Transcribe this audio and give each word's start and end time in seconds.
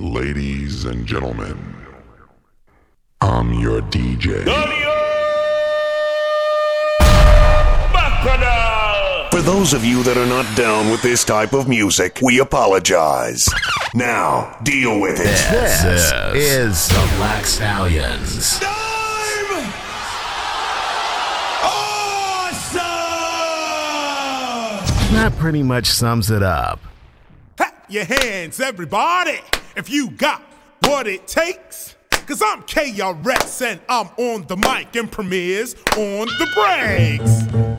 Ladies 0.00 0.86
and 0.86 1.06
gentlemen, 1.06 1.76
I'm 3.20 3.52
your 3.52 3.82
DJ. 3.82 4.44
For 9.30 9.42
those 9.42 9.74
of 9.74 9.84
you 9.84 10.02
that 10.04 10.16
are 10.16 10.24
not 10.24 10.56
down 10.56 10.90
with 10.90 11.02
this 11.02 11.22
type 11.22 11.52
of 11.52 11.68
music, 11.68 12.20
we 12.22 12.40
apologize. 12.40 13.46
Now, 13.94 14.58
deal 14.62 14.98
with 15.00 15.20
it. 15.20 15.26
This 15.26 15.84
is 16.34 16.88
the 16.88 17.12
Black 17.18 17.44
Stallions. 17.44 18.58
That 25.12 25.34
pretty 25.36 25.62
much 25.62 25.88
sums 25.88 26.30
it 26.30 26.42
up. 26.42 26.80
Clap 27.58 27.84
your 27.90 28.06
hands, 28.06 28.60
everybody, 28.60 29.40
if 29.80 29.88
you 29.88 30.10
got 30.10 30.42
what 30.84 31.06
it 31.06 31.26
takes. 31.26 31.96
Cause 32.10 32.42
I'm 32.44 32.62
KRS 32.62 33.66
and 33.66 33.80
I'm 33.88 34.08
on 34.18 34.46
the 34.46 34.56
mic 34.56 34.94
and 34.94 35.10
premieres 35.10 35.74
on 35.96 36.26
the 36.26 36.46
breaks. 36.54 37.69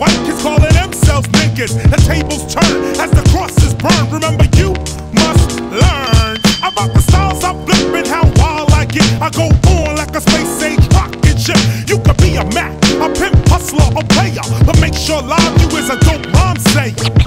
White 0.00 0.16
kids 0.24 0.42
calling 0.42 0.72
themselves 0.72 1.28
niggas. 1.28 1.76
The 1.76 2.00
tables 2.08 2.48
turn 2.48 2.96
as 2.96 3.10
the 3.12 3.22
crosses 3.28 3.74
burn. 3.74 4.08
Remember, 4.08 4.48
you 4.56 4.72
must 5.12 5.60
learn 5.60 6.40
about 6.64 6.90
the 6.96 7.02
styles 7.02 7.44
I 7.44 7.52
flip 7.64 7.94
and 8.00 8.08
how 8.08 8.24
wild 8.40 8.72
I 8.72 8.86
get. 8.86 9.04
I 9.20 9.28
go 9.30 9.52
on 9.76 9.96
like 9.96 10.16
a 10.16 10.20
space 10.22 10.62
age 10.62 10.86
rocket 10.94 11.38
ship. 11.38 11.60
You 11.86 11.98
could 12.00 12.16
be 12.16 12.36
a 12.36 12.44
Mac, 12.56 12.72
a 12.96 13.12
pimp, 13.12 13.36
hustler, 13.46 13.84
or 13.94 14.02
player, 14.16 14.40
but 14.64 14.80
make 14.80 14.94
sure 14.94 15.20
live 15.20 15.52
you 15.60 15.68
is 15.76 15.90
a 15.90 15.98
dope 16.00 16.24
rhyme 16.32 16.58
sayer. 16.72 17.19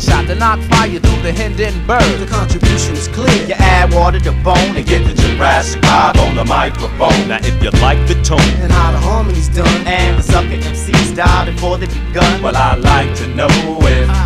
Shot 0.00 0.26
to 0.26 0.34
knock 0.34 0.60
fire 0.70 0.98
through 0.98 1.22
the 1.22 1.32
Hindenburg. 1.32 2.18
The 2.18 2.26
contribution 2.26 2.94
is 2.94 3.08
clear. 3.08 3.46
You 3.46 3.54
add 3.54 3.92
water 3.92 4.20
to 4.20 4.32
bone 4.44 4.76
and 4.76 4.86
get 4.86 5.06
the 5.06 5.14
Jurassic 5.14 5.82
vibe 5.82 6.18
on 6.26 6.34
the 6.34 6.44
microphone. 6.44 7.28
Now 7.28 7.38
if 7.40 7.62
you 7.62 7.70
like 7.80 8.00
the 8.08 8.14
tone, 8.22 8.40
And 8.62 8.72
how 8.72 8.92
the 8.92 8.98
harmony's 8.98 9.48
done. 9.48 9.86
And 9.86 10.18
the 10.18 10.22
sucker 10.22 10.56
MCs 10.56 11.16
died 11.16 11.46
before 11.52 11.78
they 11.78 11.86
begun. 11.86 12.42
well 12.42 12.56
I 12.56 12.74
like 12.76 13.14
to 13.18 13.26
know 13.28 13.48
if 13.48 14.08
you 14.08 14.25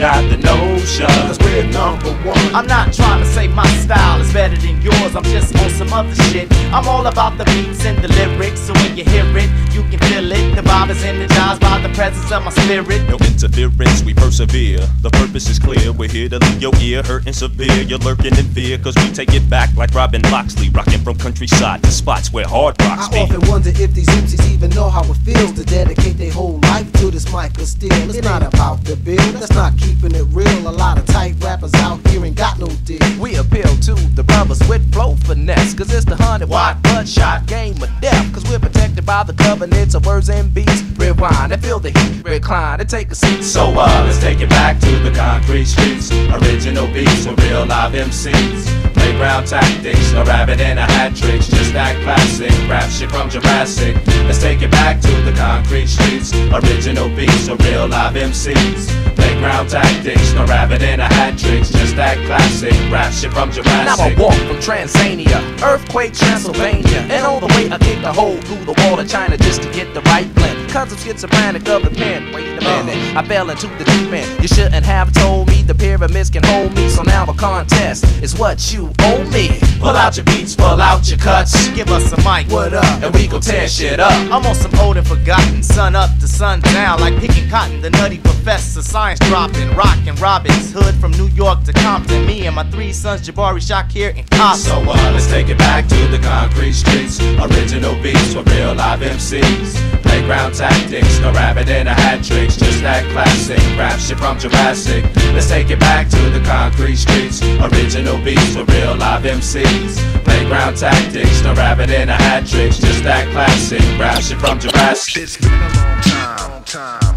got 0.00 0.24
the 0.30 0.38
notion. 0.38 1.06
Cause 1.28 1.38
we're 1.40 1.66
number 1.68 2.10
one. 2.24 2.54
I'm 2.54 2.66
not 2.66 2.92
trying 2.92 3.20
to 3.20 3.26
say 3.26 3.48
my 3.48 3.66
style 3.84 4.18
is 4.20 4.32
better 4.32 4.56
than 4.56 4.80
yours. 4.80 5.14
I'm 5.14 5.22
just 5.24 5.54
on 5.54 5.70
some 5.70 5.92
other 5.92 6.14
shit. 6.32 6.50
I'm 6.72 6.88
all 6.88 7.06
about 7.06 7.36
the 7.36 7.44
beats 7.44 7.84
and 7.84 7.98
the 8.02 8.08
lyrics. 8.08 8.60
So 8.60 8.72
when 8.72 8.96
you 8.96 9.04
hear 9.04 9.26
it, 9.36 9.50
you 9.74 9.82
can 9.90 10.00
feel 10.08 10.32
it. 10.32 10.56
The 10.56 10.62
vibe 10.62 10.88
is 10.88 11.04
energized 11.04 11.60
by 11.60 11.78
the 11.82 11.90
presence 11.90 12.32
of 12.32 12.42
my 12.44 12.50
spirit. 12.50 13.08
No 13.10 13.18
interference, 13.20 14.02
we 14.02 14.14
persevere. 14.14 14.80
The 15.02 15.10
purpose 15.10 15.50
is 15.50 15.58
clear. 15.58 15.92
We're 15.92 16.08
here 16.08 16.30
to 16.30 16.38
leave 16.38 16.62
your 16.62 16.72
ear 16.80 17.02
hurting 17.02 17.34
severe. 17.34 17.82
You're 17.82 17.98
lurking 17.98 18.36
in 18.38 18.46
fear, 18.56 18.78
cause 18.78 18.96
we 18.96 19.12
take 19.12 19.34
it 19.34 19.48
back 19.50 19.68
like 19.76 19.92
Robin 19.92 20.22
Loxley, 20.32 20.70
rocking 20.70 21.00
from 21.00 21.18
countryside 21.18 21.82
to 21.82 21.90
spots 21.90 22.32
where 22.32 22.46
hard 22.46 22.80
rocks 22.80 23.08
I 23.08 23.12
be. 23.12 23.18
often 23.34 23.48
wonder 23.50 23.68
if 23.68 23.92
these 23.92 24.08
MCs 24.08 24.50
even 24.50 24.70
know 24.70 24.88
how 24.88 25.04
it 25.04 25.18
feels 25.28 25.52
to 25.52 25.64
dedicate 25.64 26.16
their 26.16 26.32
whole 26.32 26.58
life 26.60 26.90
to 27.00 27.10
this 27.10 27.30
mic 27.32 27.58
of 27.58 27.66
steel. 27.66 27.92
It's 27.92 28.22
not 28.22 28.42
about 28.42 28.82
the 28.84 28.96
bill, 28.96 29.32
that's 29.32 29.52
not 29.52 29.76
keeping 29.90 30.14
it 30.14 30.26
real. 30.30 30.68
A 30.68 30.70
lot 30.70 30.98
of 30.98 31.06
tight 31.06 31.34
rappers 31.40 31.74
out 31.74 32.06
here 32.08 32.24
ain't 32.24 32.36
got 32.36 32.58
no 32.58 32.66
deal. 32.84 33.00
We 33.18 33.36
appeal 33.36 33.74
to 33.88 33.94
the 34.14 34.22
brothers 34.22 34.60
with 34.68 34.92
flow 34.92 35.16
finesse. 35.16 35.74
Cause 35.74 35.92
it's 35.92 36.04
the 36.04 36.16
hundred 36.16 36.48
watt 36.48 36.82
bloodshot 36.82 37.46
game 37.46 37.76
of 37.82 37.90
death. 38.00 38.32
Cause 38.32 38.44
we're 38.48 38.58
protected 38.58 39.04
by 39.04 39.22
the 39.24 39.32
covenants 39.32 39.94
of 39.94 40.06
words 40.06 40.28
and 40.28 40.52
beats. 40.52 40.82
Rewind 40.96 41.52
and 41.52 41.62
feel 41.62 41.80
the 41.80 41.90
heat, 41.90 42.24
recline 42.24 42.80
and 42.80 42.88
take 42.88 43.10
a 43.10 43.14
seat. 43.14 43.42
So 43.42 43.64
uh, 43.70 44.02
let's 44.04 44.20
take 44.20 44.40
it 44.40 44.50
back 44.50 44.78
to 44.80 44.98
the 45.00 45.12
concrete 45.12 45.66
streets. 45.66 46.12
Original 46.12 46.86
beats 46.88 47.26
with 47.26 47.40
real 47.44 47.66
live 47.66 47.92
MCs. 47.92 48.94
Playground 48.94 49.46
tactics, 49.46 50.12
a 50.12 50.24
rabbit 50.24 50.60
in 50.60 50.78
a 50.78 50.82
hat 50.82 51.16
tricks. 51.16 51.48
Just 51.48 51.72
that 51.72 51.96
classic 52.04 52.50
rap 52.68 52.88
shit 52.90 53.10
from 53.10 53.30
Jurassic. 53.30 53.96
Let's 54.26 54.40
take 54.40 54.62
it 54.62 54.70
back 54.70 55.00
to 55.00 55.12
the 55.22 55.32
concrete 55.32 55.86
streets. 55.86 56.32
Original 56.52 57.08
beats 57.08 57.48
with 57.48 57.64
real 57.64 57.88
live 57.88 58.14
MCs. 58.14 59.09
Playground 59.40 59.70
tactics, 59.70 60.34
no 60.34 60.44
rabbit 60.44 60.82
in 60.82 61.00
a 61.00 61.04
hat 61.04 61.38
tricks. 61.38 61.70
Just 61.70 61.96
that 61.96 62.18
classic 62.26 62.74
rap 62.92 63.10
shit 63.10 63.32
from 63.32 63.50
Jurassic. 63.50 63.86
Now 63.88 63.96
I 63.96 64.14
walk 64.20 64.36
from 64.44 64.60
Transania, 64.60 65.40
earthquake 65.62 66.12
Transylvania, 66.12 67.08
and 67.08 67.24
all 67.24 67.40
the 67.40 67.46
way 67.56 67.70
I 67.70 67.78
kick 67.78 68.04
a 68.04 68.12
hole 68.12 68.36
through 68.42 68.66
the 68.66 68.74
wall 68.84 69.00
of 69.00 69.08
China 69.08 69.38
just 69.38 69.62
to 69.62 69.72
get 69.72 69.94
the 69.94 70.02
right 70.02 70.28
blend. 70.34 70.70
Cause 70.70 70.92
I'm 70.92 70.98
schizophrenic 70.98 71.66
of 71.70 71.84
the 71.84 71.90
pen. 71.90 72.34
Wait 72.34 72.62
a 72.62 72.68
uh. 72.68 72.84
minute, 72.84 73.16
I 73.16 73.24
fell 73.26 73.48
into 73.48 73.66
the 73.78 73.84
deep 73.84 74.12
end. 74.12 74.42
You 74.42 74.48
shouldn't 74.48 74.84
have 74.84 75.10
told 75.14 75.48
me 75.48 75.62
the 75.62 75.74
pyramids 75.74 76.28
can 76.28 76.42
hold 76.44 76.76
me, 76.76 76.90
so 76.90 77.02
now 77.02 77.24
a 77.24 77.32
contest 77.32 78.04
is 78.22 78.38
what 78.38 78.70
you 78.74 78.92
owe 79.00 79.24
me. 79.30 79.58
Pull 79.78 79.96
out 79.96 80.18
your 80.18 80.26
beats, 80.26 80.54
pull 80.54 80.82
out 80.82 81.08
your 81.08 81.18
cuts. 81.18 81.68
Give 81.70 81.88
us 81.88 82.12
a 82.12 82.18
mic, 82.18 82.52
what 82.52 82.74
up? 82.74 82.84
And 83.02 83.14
we 83.14 83.26
gon' 83.26 83.40
tear 83.40 83.66
shit 83.68 84.00
up. 84.00 84.12
I'm 84.30 84.44
on 84.44 84.54
some 84.54 84.74
old 84.80 84.98
and 84.98 85.06
forgotten, 85.06 85.62
sun 85.62 85.96
up 85.96 86.10
to 86.20 86.28
sun 86.28 86.60
down, 86.60 87.00
like 87.00 87.18
picking 87.18 87.48
cotton. 87.48 87.80
The 87.80 87.88
nutty 87.88 88.18
professor, 88.18 88.82
science 88.82 89.18
dropping, 89.30 89.70
rockin' 89.76 90.16
Robin's 90.16 90.72
Hood 90.72 90.92
from 90.96 91.12
New 91.12 91.28
York 91.28 91.62
to 91.62 91.72
Compton. 91.72 92.26
Me 92.26 92.48
and 92.48 92.56
my 92.56 92.64
three 92.64 92.92
sons, 92.92 93.22
Jabari, 93.22 93.62
Shakir, 93.62 94.10
and 94.18 94.28
Cobb. 94.28 94.56
So 94.56 94.74
uh, 94.80 95.10
let's 95.14 95.28
take 95.28 95.48
it 95.48 95.56
back 95.56 95.86
to 95.86 96.08
the 96.08 96.18
concrete 96.18 96.72
streets. 96.72 97.20
Original 97.38 97.94
beats 98.02 98.34
for 98.34 98.42
real 98.50 98.74
live 98.74 98.98
MCs. 98.98 100.02
Playground 100.02 100.54
tactics, 100.54 101.20
no 101.20 101.30
rabbit 101.30 101.68
in 101.68 101.86
a 101.86 101.94
hat 101.94 102.24
tricks. 102.24 102.56
Just 102.56 102.82
that 102.82 103.08
classic 103.12 103.60
rap 103.78 104.00
shit 104.00 104.18
from 104.18 104.36
Jurassic. 104.36 105.04
Let's 105.32 105.48
take 105.48 105.70
it 105.70 105.78
back 105.78 106.08
to 106.08 106.30
the 106.30 106.40
concrete 106.44 106.96
streets. 106.96 107.40
Original 107.70 108.18
beats 108.24 108.56
for 108.56 108.64
real 108.64 108.96
live 108.96 109.22
MCs. 109.22 110.24
Playground 110.24 110.76
tactics, 110.76 111.40
no 111.44 111.54
rabbit 111.54 111.90
in 111.90 112.08
a 112.08 112.16
hat 112.16 112.48
tricks. 112.48 112.78
Just 112.78 113.04
that 113.04 113.30
classic 113.30 113.80
rap 113.96 114.20
shit 114.22 114.38
from 114.38 114.58
Jurassic. 114.58 115.22
It's 115.22 115.36
been 115.36 115.52
a 115.52 115.54
long 115.54 116.64
time, 116.64 116.64
time, 116.64 117.09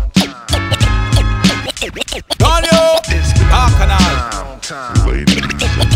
Daniel! 1.84 2.96
It's 3.10 3.34
been 3.34 3.42
a 3.44 3.52
How 3.52 3.68
can 3.78 3.92
I? 3.92 4.44
long 4.46 4.60
time. 4.62 5.06
Ladies 5.06 5.93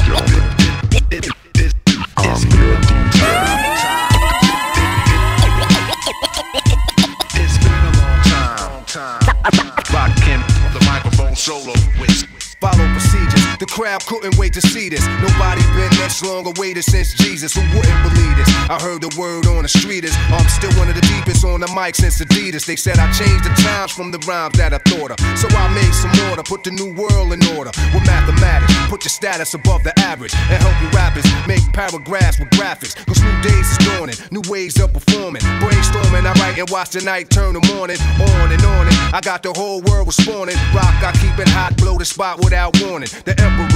crowd 13.78 14.04
couldn't 14.08 14.36
wait 14.38 14.54
to 14.54 14.62
see 14.74 14.90
this. 14.90 15.06
Nobody 15.22 15.62
been 15.78 15.94
this 16.02 16.26
long 16.26 16.48
awaited 16.50 16.84
since 16.84 17.14
Jesus. 17.14 17.54
Who 17.54 17.62
wouldn't 17.78 18.02
believe 18.10 18.36
this? 18.36 18.50
I 18.74 18.82
heard 18.82 19.02
the 19.06 19.14
word 19.14 19.46
on 19.46 19.62
the 19.62 19.70
street 19.70 20.04
is 20.04 20.18
oh, 20.34 20.42
I'm 20.42 20.50
still 20.50 20.74
one 20.82 20.90
of 20.90 20.96
the 20.96 21.06
deepest 21.06 21.46
on 21.46 21.62
the 21.62 21.70
mic 21.78 21.94
since 21.94 22.18
Adidas. 22.18 22.66
They 22.66 22.76
said 22.76 22.98
I 22.98 23.06
changed 23.14 23.46
the 23.46 23.54
times 23.62 23.92
from 23.92 24.10
the 24.10 24.18
rhymes 24.26 24.58
that 24.58 24.74
I 24.74 24.82
thought 24.90 25.14
of. 25.14 25.18
So 25.38 25.46
I 25.54 25.70
made 25.78 25.94
some 25.94 26.10
order, 26.30 26.42
put 26.42 26.64
the 26.64 26.72
new 26.72 26.90
world 26.98 27.38
in 27.38 27.42
order 27.54 27.70
with 27.94 28.02
mathematics. 28.10 28.74
Put 28.90 29.06
your 29.06 29.14
status 29.14 29.54
above 29.54 29.84
the 29.84 29.94
average 30.00 30.34
and 30.34 30.58
help 30.58 30.74
you 30.82 30.90
rappers 30.98 31.30
make 31.46 31.62
paragraphs 31.72 32.40
with 32.40 32.50
graphics. 32.58 32.98
Cause 33.06 33.22
new 33.22 33.38
days 33.46 33.70
is 33.70 33.78
dawning, 33.86 34.18
new 34.34 34.42
ways 34.50 34.82
of 34.82 34.90
performing. 34.92 35.46
Brainstorming, 35.62 36.26
I 36.26 36.34
write 36.42 36.58
and 36.58 36.70
watch 36.72 36.98
the 36.98 37.06
night 37.06 37.30
turn 37.30 37.54
the 37.54 37.62
morning. 37.78 38.02
On 38.26 38.50
and 38.50 38.64
on 38.74 38.88
it. 38.90 38.96
I 39.14 39.22
got 39.22 39.44
the 39.44 39.54
whole 39.54 39.86
world 39.86 40.08
responding. 40.08 40.58
Rock, 40.74 40.98
I 41.06 41.14
keep 41.22 41.38
it 41.38 41.48
hot, 41.54 41.78
blow 41.78 41.98
the 41.98 42.06
spot 42.06 42.42
without 42.42 42.74
warning. 42.82 43.10
The 43.26 43.38
emperor, 43.38 43.67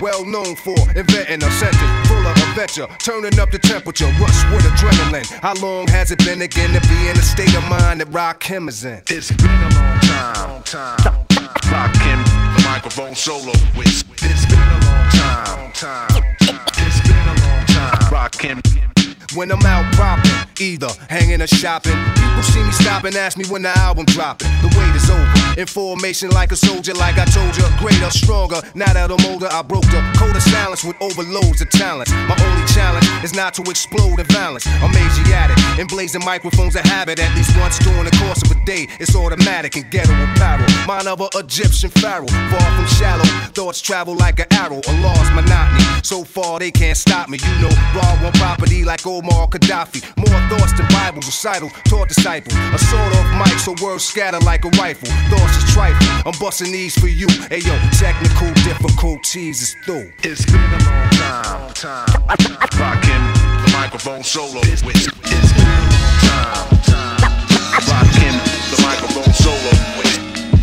well 0.00 0.24
known 0.24 0.56
for 0.56 0.76
inventing 0.96 1.42
a 1.42 1.50
sentence 1.52 2.08
full 2.08 2.26
of 2.26 2.36
adventure, 2.48 2.86
turning 2.98 3.38
up 3.38 3.50
the 3.50 3.58
temperature, 3.58 4.06
rush 4.20 4.44
with 4.52 4.64
adrenaline. 4.64 5.26
How 5.40 5.54
long 5.54 5.86
has 5.88 6.10
it 6.10 6.18
been 6.24 6.42
again 6.42 6.72
to 6.72 6.88
be 6.88 7.08
in 7.08 7.16
a 7.16 7.22
state 7.22 7.54
of 7.54 7.68
mind 7.68 8.00
that 8.00 8.08
rock 8.12 8.42
him 8.42 8.68
is 8.68 8.84
in? 8.84 9.02
It's 9.08 9.30
been 9.32 9.50
a 9.50 9.70
long 9.74 10.00
time, 10.00 10.62
time. 10.64 11.16
The 11.66 12.62
microphone 12.64 13.14
solo. 13.14 13.52
It's 13.76 14.02
been 14.46 14.58
a 14.58 14.80
long 14.86 15.10
time, 15.10 15.72
time. 15.72 16.24
It's 16.78 17.00
been 17.00 17.16
a 17.16 17.34
long 17.46 17.66
time. 17.66 18.12
Rockin'. 18.12 18.95
When 19.34 19.50
I'm 19.50 19.64
out 19.66 19.92
popping, 19.94 20.30
either 20.60 20.88
hanging 21.10 21.42
or 21.42 21.46
shopping, 21.46 21.96
people 22.14 22.42
see 22.42 22.62
me 22.62 22.70
stop 22.70 23.04
and 23.04 23.14
ask 23.16 23.36
me 23.36 23.44
when 23.46 23.62
the 23.62 23.76
album 23.78 24.04
dropping. 24.06 24.48
The 24.62 24.68
wait 24.78 24.94
is 24.94 25.10
over. 25.10 25.60
In 25.60 25.66
formation 25.66 26.30
like 26.30 26.52
a 26.52 26.56
soldier, 26.56 26.94
like 26.94 27.18
I 27.18 27.24
told 27.24 27.56
you, 27.56 27.64
greater, 27.78 28.10
stronger. 28.10 28.60
Now 28.74 28.92
that 28.92 29.10
I'm 29.10 29.24
older, 29.32 29.48
I 29.50 29.62
broke 29.62 29.84
the 29.86 30.00
code 30.16 30.36
of 30.36 30.42
silence 30.42 30.84
with 30.84 30.96
overloads 31.00 31.60
of 31.60 31.70
talent. 31.70 32.10
My 32.28 32.36
only 32.38 32.66
challenge 32.68 33.06
is 33.24 33.34
not 33.34 33.54
to 33.54 33.62
explode 33.62 34.20
in 34.20 34.26
violence. 34.26 34.66
I'm 34.66 34.94
Asiatic, 34.94 35.58
and 35.78 35.88
blazing 35.88 36.24
microphones 36.24 36.76
a 36.76 36.86
habit 36.86 37.18
at 37.18 37.34
least 37.34 37.56
once 37.58 37.78
during 37.78 38.04
the 38.04 38.16
course 38.22 38.42
of 38.42 38.50
a 38.50 38.64
day. 38.64 38.86
It's 39.00 39.14
automatic 39.16 39.76
and 39.76 39.90
ghetto 39.90 40.12
apparel. 40.12 40.66
Mine 40.86 41.06
of 41.06 41.20
a 41.20 41.28
Egyptian 41.34 41.90
pharaoh, 41.90 42.26
far 42.26 42.68
from 42.76 42.86
shallow. 42.86 43.24
Thoughts 43.52 43.80
travel 43.80 44.14
like 44.14 44.38
an 44.40 44.46
arrow, 44.52 44.80
a 44.86 44.92
lost 45.02 45.32
monotony. 45.34 45.84
So 46.02 46.24
far 46.24 46.58
they 46.58 46.70
can't 46.70 46.96
stop 46.96 47.28
me. 47.28 47.38
You 47.38 47.68
know, 47.68 47.74
raw 47.94 48.16
one 48.22 48.32
property 48.34 48.84
like 48.84 49.06
Omar 49.16 49.48
Gaddafi. 49.48 50.04
More 50.18 50.40
thoughts 50.50 50.72
than 50.76 50.86
Bible 50.88 51.22
recital, 51.24 51.70
taught 51.88 52.08
disciple. 52.08 52.52
A 52.52 52.78
sword 52.78 53.12
off 53.16 53.28
mic, 53.40 53.58
so 53.58 53.72
words 53.82 54.04
scatter 54.04 54.38
like 54.40 54.64
a 54.64 54.70
rifle. 54.76 55.08
Thoughts 55.32 55.56
is 55.56 55.64
trifle. 55.72 56.06
I'm 56.26 56.38
busting 56.38 56.70
these 56.70 56.98
for 56.98 57.08
you. 57.08 57.28
Hey 57.48 57.60
yo, 57.60 57.74
technical 57.96 58.52
difficulties 58.68 59.62
is 59.62 59.76
through. 59.84 60.12
It's 60.22 60.44
been 60.44 60.60
a 60.60 60.80
long 60.84 61.08
time, 61.16 61.72
time. 61.72 62.26
Rockin' 62.76 63.24
the 63.64 63.70
microphone 63.72 64.22
solo 64.22 64.60
with. 64.60 64.84
It's 64.84 65.52
been 65.56 65.64
a 65.64 65.80
long 65.88 66.12
time, 66.28 66.68
time. 66.84 67.20
Rockin' 67.88 68.36
the 68.68 68.78
microphone 68.84 69.32
solo. 69.32 69.72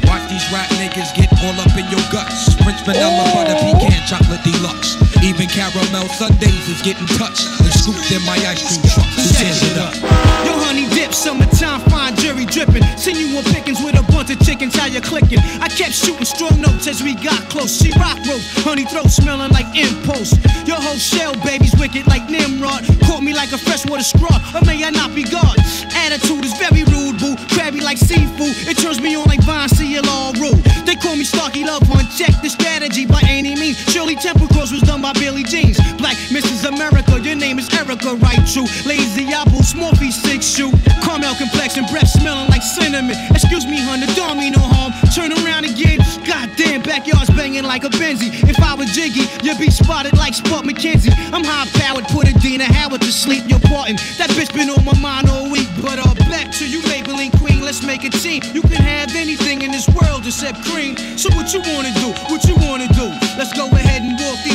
Watch 0.06 0.30
these 0.30 0.46
rap 0.54 0.70
niggas 0.78 1.16
get 1.16 1.33
all 1.44 1.60
up 1.60 1.76
in 1.76 1.86
your 1.92 2.04
guts. 2.12 2.56
French 2.64 2.80
vanilla 2.86 3.24
butter 3.34 3.56
pecan 3.60 4.02
chocolate 4.08 4.44
deluxe. 4.44 4.96
Even 5.24 5.48
caramel 5.48 6.08
sundaes 6.16 6.68
is 6.70 6.82
getting 6.82 7.08
touched 7.20 7.48
and 7.60 7.72
scooped 7.74 8.12
in 8.12 8.24
my 8.26 8.38
ice 8.48 8.64
cream 8.64 8.82
truck. 8.90 9.13
Who 9.24 9.32
it 9.32 9.78
up? 9.80 9.96
Yo, 10.44 10.52
honey 10.60 10.84
dip, 10.92 11.14
summertime, 11.14 11.80
fine 11.88 12.16
jury 12.18 12.46
dripping. 12.46 12.84
Seen 12.98 13.16
you 13.16 13.38
on 13.38 13.44
pickings 13.56 13.80
with 13.80 13.96
a 13.96 14.04
bunch 14.12 14.30
of 14.32 14.40
chickens, 14.44 14.76
how 14.76 14.88
you 14.88 15.00
clicking? 15.00 15.40
I 15.64 15.70
kept 15.70 15.94
shooting 15.94 16.26
strong 16.26 16.60
notes 16.60 16.88
as 16.88 17.02
we 17.02 17.16
got 17.16 17.40
close. 17.48 17.72
She 17.72 17.92
rock 17.96 18.20
rope, 18.28 18.44
honey 18.68 18.84
throat 18.84 19.08
smelling 19.08 19.52
like 19.52 19.72
impulse. 19.76 20.36
Your 20.68 20.76
whole 20.76 21.00
shell, 21.00 21.34
baby's 21.46 21.74
wicked 21.80 22.06
like 22.08 22.30
Nimrod. 22.30 22.84
Caught 23.08 23.24
me 23.24 23.34
like 23.34 23.54
a 23.54 23.58
freshwater 23.58 24.04
straw, 24.04 24.36
or 24.56 24.62
may 24.66 24.84
I 24.84 24.90
not 24.90 25.16
be 25.16 25.24
God? 25.24 25.56
Attitude 25.96 26.44
is 26.44 26.54
very 26.60 26.84
rude, 26.92 27.16
boo. 27.20 27.40
Crabby 27.56 27.80
like 27.80 27.98
seafood, 27.98 28.52
it 28.68 28.78
turns 28.78 29.00
me 29.00 29.16
on 29.16 29.24
like 29.26 29.42
Vine 29.44 29.70
CLR 29.70 30.36
rule. 30.36 30.60
They 30.84 30.96
call 30.96 31.16
me 31.16 31.24
Starkey 31.24 31.64
Love 31.64 31.84
Hunt, 31.88 32.12
check 32.12 32.36
the 32.42 32.50
strategy 32.50 33.06
by 33.06 33.22
any 33.28 33.56
means. 33.56 33.78
Shirley 33.88 34.16
Temple 34.16 34.48
Cross 34.48 34.74
was 34.74 34.82
done 34.82 35.02
by 35.02 35.14
Billy 35.14 35.44
Jeans. 35.44 35.80
Black 35.96 36.18
Mrs. 36.28 36.68
America, 36.68 37.20
your 37.20 37.36
name 37.36 37.60
is 37.60 37.72
Erica, 37.74 38.16
right? 38.16 38.42
True. 38.48 38.68
Lazy 38.86 39.13
apple, 39.34 39.64
small 39.64 39.94
feet, 39.96 40.14
six 40.14 40.46
shoe. 40.46 40.72
Caramel 41.04 41.36
complexion, 41.36 41.86
breath 41.92 42.10
smelling 42.10 42.50
like 42.50 42.64
cinnamon. 42.64 43.16
Excuse 43.32 43.66
me, 43.66 43.78
the 43.78 44.12
dog 44.16 44.38
me 44.38 44.50
no 44.50 44.60
harm. 44.60 44.92
Turn 45.14 45.32
around 45.32 45.66
again. 45.66 46.00
Goddamn, 46.26 46.82
backyard's 46.82 47.30
banging 47.32 47.64
like 47.64 47.84
a 47.84 47.90
Benzie. 47.90 48.32
If 48.50 48.60
I 48.60 48.74
was 48.74 48.90
Jiggy, 48.92 49.30
you'd 49.44 49.60
be 49.60 49.70
spotted 49.70 50.18
like 50.18 50.34
Spot 50.34 50.64
McKenzie. 50.66 51.14
I'm 51.32 51.44
high 51.44 51.70
powered, 51.80 52.06
put 52.10 52.28
a 52.28 52.34
Dina 52.40 52.66
Howard 52.66 53.02
to 53.02 53.12
sleep. 53.12 53.44
You're 53.48 53.64
parting. 53.70 53.98
That 54.18 54.30
bitch 54.32 54.54
been 54.54 54.70
on 54.70 54.84
my 54.84 54.98
mind 55.00 55.30
all 55.30 55.50
week. 55.52 55.68
But 55.82 56.00
uh, 56.00 56.14
back 56.32 56.52
to 56.60 56.66
you, 56.68 56.82
labeling 56.90 57.32
queen. 57.38 57.62
Let's 57.62 57.84
make 57.84 58.04
a 58.04 58.10
team. 58.10 58.42
You 58.54 58.62
can 58.62 58.82
have 58.82 59.16
anything 59.16 59.62
in 59.62 59.72
this 59.72 59.88
world 59.90 60.26
except 60.26 60.64
cream. 60.66 60.98
So 61.18 61.30
what 61.36 61.54
you 61.54 61.62
wanna 61.74 61.94
do? 62.02 62.10
What 62.28 62.44
you 62.46 62.56
wanna 62.68 62.88
do? 62.94 63.08
Let's 63.38 63.54
go 63.54 63.68
ahead 63.68 64.02
and 64.02 64.20
walk 64.20 64.40
these 64.44 64.53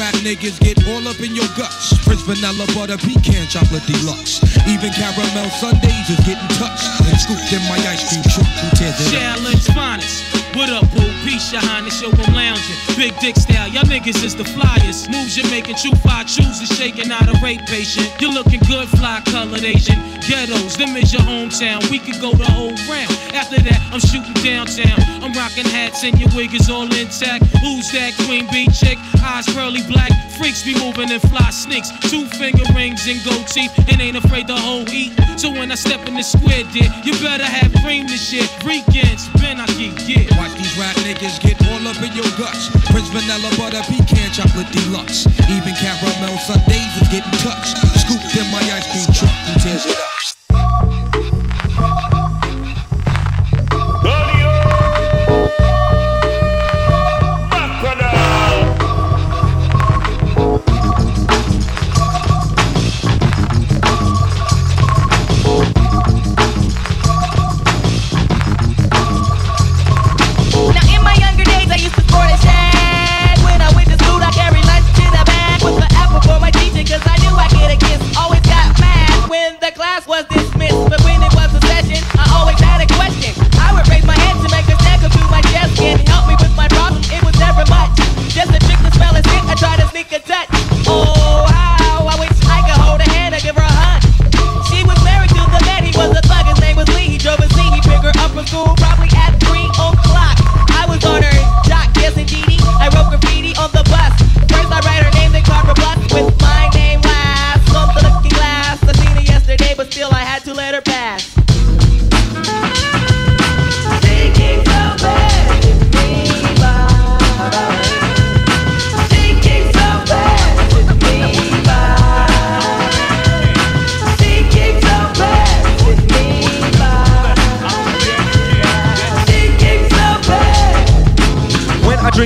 rap 0.00 0.14
niggas 0.24 0.58
get 0.60 0.80
all 0.88 1.06
up 1.06 1.20
in 1.20 1.36
your 1.36 1.46
guts. 1.56 1.92
French 2.04 2.24
vanilla 2.24 2.64
butter 2.74 2.96
pecan 2.96 3.46
chocolate 3.48 3.84
deluxe. 3.84 4.40
Even 4.66 4.90
caramel 4.96 5.50
sundaes 5.60 6.08
is 6.08 6.20
getting 6.24 6.48
touched 6.56 6.88
and 7.04 7.20
scooped 7.20 7.52
in 7.52 7.60
my 7.68 7.76
ice 7.84 8.08
cream 8.08 8.24
truck. 8.32 8.48
Who 8.64 8.76
tears 8.76 8.96
it? 8.98 9.12
Challenge 9.12 9.66
finest. 9.76 10.39
What 10.54 10.68
up, 10.68 10.82
boo? 10.90 11.06
Peace, 11.22 11.52
your 11.52 11.62
highness, 11.62 12.02
yo, 12.02 12.10
I'm 12.10 12.34
lounging. 12.34 12.76
Big 12.96 13.16
dick 13.20 13.36
style, 13.36 13.68
y'all 13.68 13.84
niggas 13.84 14.24
is 14.24 14.34
the 14.34 14.44
flyers. 14.44 15.08
Moves 15.08 15.36
you're 15.36 15.48
making, 15.48 15.76
true 15.76 15.94
fly 16.02 16.24
chooses, 16.24 16.68
shaking 16.76 17.10
out 17.12 17.28
a 17.28 17.38
rape 17.40 17.64
patient. 17.66 18.10
You're 18.20 18.32
looking 18.32 18.58
good, 18.66 18.88
fly 18.88 19.22
colored 19.26 19.62
Asian. 19.62 19.98
Ghettos, 20.26 20.76
them 20.76 20.96
is 20.96 21.12
your 21.12 21.22
hometown. 21.22 21.88
We 21.88 22.00
could 22.00 22.20
go 22.20 22.32
the 22.32 22.50
whole 22.50 22.74
round. 22.90 23.14
After 23.32 23.62
that, 23.62 23.80
I'm 23.92 24.00
shooting 24.00 24.34
downtown. 24.42 24.98
I'm 25.22 25.32
rocking 25.34 25.66
hats 25.66 26.02
and 26.02 26.18
your 26.18 26.30
wig 26.34 26.52
is 26.52 26.68
all 26.68 26.82
intact. 26.82 27.44
Who's 27.62 27.92
that 27.92 28.12
queen 28.26 28.46
bee 28.50 28.66
chick? 28.74 28.98
Eyes 29.22 29.46
pearly 29.54 29.82
black. 29.86 30.10
Freaks 30.40 30.64
be 30.64 30.72
moving 30.80 31.12
in 31.12 31.20
fly 31.20 31.50
sneaks. 31.50 31.92
Two 32.08 32.24
finger 32.24 32.64
rings 32.72 33.04
and 33.06 33.20
gold 33.28 33.46
teeth 33.46 33.76
and 33.92 34.00
ain't 34.00 34.16
afraid 34.16 34.46
to 34.46 34.56
whole 34.56 34.88
eat. 34.88 35.12
So 35.36 35.50
when 35.50 35.70
I 35.70 35.74
step 35.74 36.08
in 36.08 36.14
the 36.14 36.22
square, 36.22 36.64
dear, 36.72 36.88
you 37.04 37.12
better 37.20 37.44
have 37.44 37.68
cream 37.84 38.06
this 38.06 38.32
shit. 38.32 38.48
Weekends, 38.64 39.28
I 39.36 39.52
Aki, 39.60 39.92
yeah. 40.08 40.24
Watch 40.40 40.56
these 40.56 40.72
rap 40.80 40.96
niggas 41.04 41.36
get 41.44 41.60
all 41.68 41.84
up 41.84 42.00
in 42.00 42.16
your 42.16 42.24
guts. 42.40 42.72
Prince 42.88 43.12
vanilla 43.12 43.52
butter 43.60 43.84
pecan 43.84 44.32
chocolate 44.32 44.72
deluxe. 44.72 45.28
Even 45.52 45.76
caramel 45.76 46.32
sundaes 46.48 46.88
is 47.04 47.08
getting 47.12 47.36
touched. 47.44 47.76
Scooped 48.00 48.32
in 48.32 48.48
my 48.48 48.64
ice 48.72 48.88
cream 48.88 49.12
truck. 49.12 49.36
Who 49.44 49.60
tears 49.60 49.84
it 49.84 49.92
up? 49.92 50.19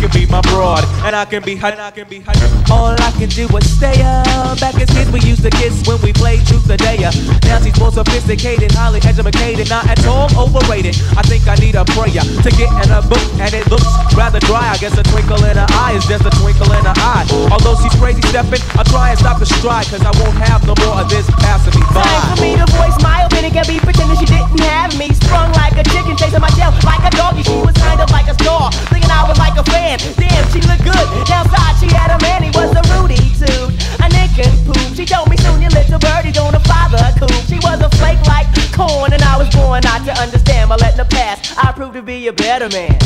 can 0.00 0.10
be 0.16 0.24
my 0.26 0.40
broad, 0.48 0.82
and 1.04 1.14
I 1.14 1.24
can 1.28 1.44
be 1.44 1.54
hot, 1.56 1.72
and 1.76 1.82
I 1.82 1.90
can 1.90 2.08
be 2.08 2.20
hot. 2.24 2.40
All 2.72 2.96
I 2.96 3.12
can 3.20 3.28
do 3.28 3.44
is 3.52 3.68
stay 3.68 4.00
up. 4.00 4.58
Back 4.58 4.80
as 4.80 4.88
kids, 4.88 5.12
we 5.12 5.20
used 5.20 5.44
to 5.44 5.50
kiss 5.50 5.76
when 5.86 6.00
we 6.00 6.12
played 6.12 6.40
truth 6.48 6.64
or 6.72 6.80
dare. 6.80 7.12
Now 7.44 7.60
she's 7.60 7.76
more 7.78 7.92
sophisticated, 7.92 8.72
highly 8.72 9.00
educated, 9.04 9.68
not 9.68 9.84
at 9.84 10.00
all 10.08 10.32
overrated. 10.32 10.96
I 11.20 11.22
think 11.28 11.44
I 11.46 11.54
need 11.60 11.76
a 11.76 11.84
prayer 11.92 12.24
to 12.24 12.50
get 12.56 12.72
in 12.80 12.88
a 12.88 13.04
book, 13.04 13.20
and 13.36 13.52
it 13.52 13.68
looks 13.68 13.86
rather 14.16 14.40
dry. 14.40 14.72
I 14.72 14.78
guess 14.80 14.96
a 14.96 15.04
twinkle 15.12 15.44
in 15.44 15.56
her 15.60 15.68
eye 15.76 15.92
is 15.92 16.06
just 16.08 16.24
a 16.24 16.32
twinkle 16.40 16.72
in 16.72 16.84
her 16.88 16.96
eye. 16.96 17.28
Although 17.52 17.76
she's 17.84 17.94
crazy 18.00 18.24
stepping, 18.32 18.64
I'll 18.80 18.88
try 18.88 19.12
and 19.12 19.18
stop 19.20 19.38
the 19.38 19.46
stride, 19.46 19.84
cause 19.92 20.00
I 20.00 20.16
won't 20.16 20.36
have 20.48 20.64
no 20.64 20.72
more 20.80 21.04
of 21.04 21.12
this 21.12 21.28
passing 21.44 21.76
me 21.76 21.84
by. 21.92 22.08
Time 22.08 22.36
for 22.36 22.40
me 22.40 22.56
to 22.56 22.66
voice 22.72 22.96
my 23.04 23.28
opinion, 23.28 23.52
can 23.52 23.66
be 23.68 23.76
pretending 23.76 24.16
she 24.16 24.24
didn't 24.24 24.64
have 24.64 24.96
me. 24.96 25.12
Sprung 25.12 25.52
like 25.60 25.76
a 25.76 25.84
chicken, 25.92 26.16
chasing 26.16 26.40
my 26.40 26.48
tail 26.56 26.72
like 26.88 27.04
a 27.04 27.12
doggy. 27.12 27.44
She 27.44 27.58
was 27.60 27.76
kind 27.76 28.00
of 28.00 28.08
like 28.10 28.28
a 28.32 28.34
star, 28.40 28.72
thinking 28.88 29.09
I 29.20 29.28
was 29.28 29.36
like 29.36 29.56
a 29.60 29.64
fan. 29.64 29.98
Damn, 30.16 30.44
she 30.48 30.64
looked 30.64 30.84
good. 30.84 31.06
Downside, 31.28 31.76
she 31.76 31.92
had 31.92 32.08
a 32.08 32.18
man, 32.24 32.42
he 32.42 32.50
was 32.56 32.72
a 32.72 32.80
Rudy 32.96 33.20
too. 33.36 33.68
A 34.00 34.08
and 34.08 34.56
poop. 34.64 34.96
She 34.96 35.04
told 35.04 35.28
me 35.28 35.36
soon 35.36 35.60
your 35.60 35.70
little 35.70 35.98
birdie 35.98 36.32
gonna 36.32 36.60
father 36.60 37.04
coop. 37.20 37.30
She 37.44 37.58
was 37.60 37.80
a 37.84 37.90
flake 38.00 38.24
like 38.26 38.48
corn, 38.72 39.12
and 39.12 39.22
I 39.22 39.36
was 39.36 39.54
born 39.54 39.82
not 39.84 40.06
to 40.06 40.12
understand 40.16 40.70
my 40.70 40.76
letting 40.76 40.98
her 40.98 41.04
pass. 41.04 41.52
I 41.58 41.70
proved 41.72 41.94
to 41.94 42.02
be 42.02 42.28
a 42.28 42.32
better 42.32 42.70
man. 42.70 42.96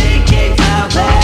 Thinking 0.00 0.56
how 0.56 0.88
bad 0.88 1.19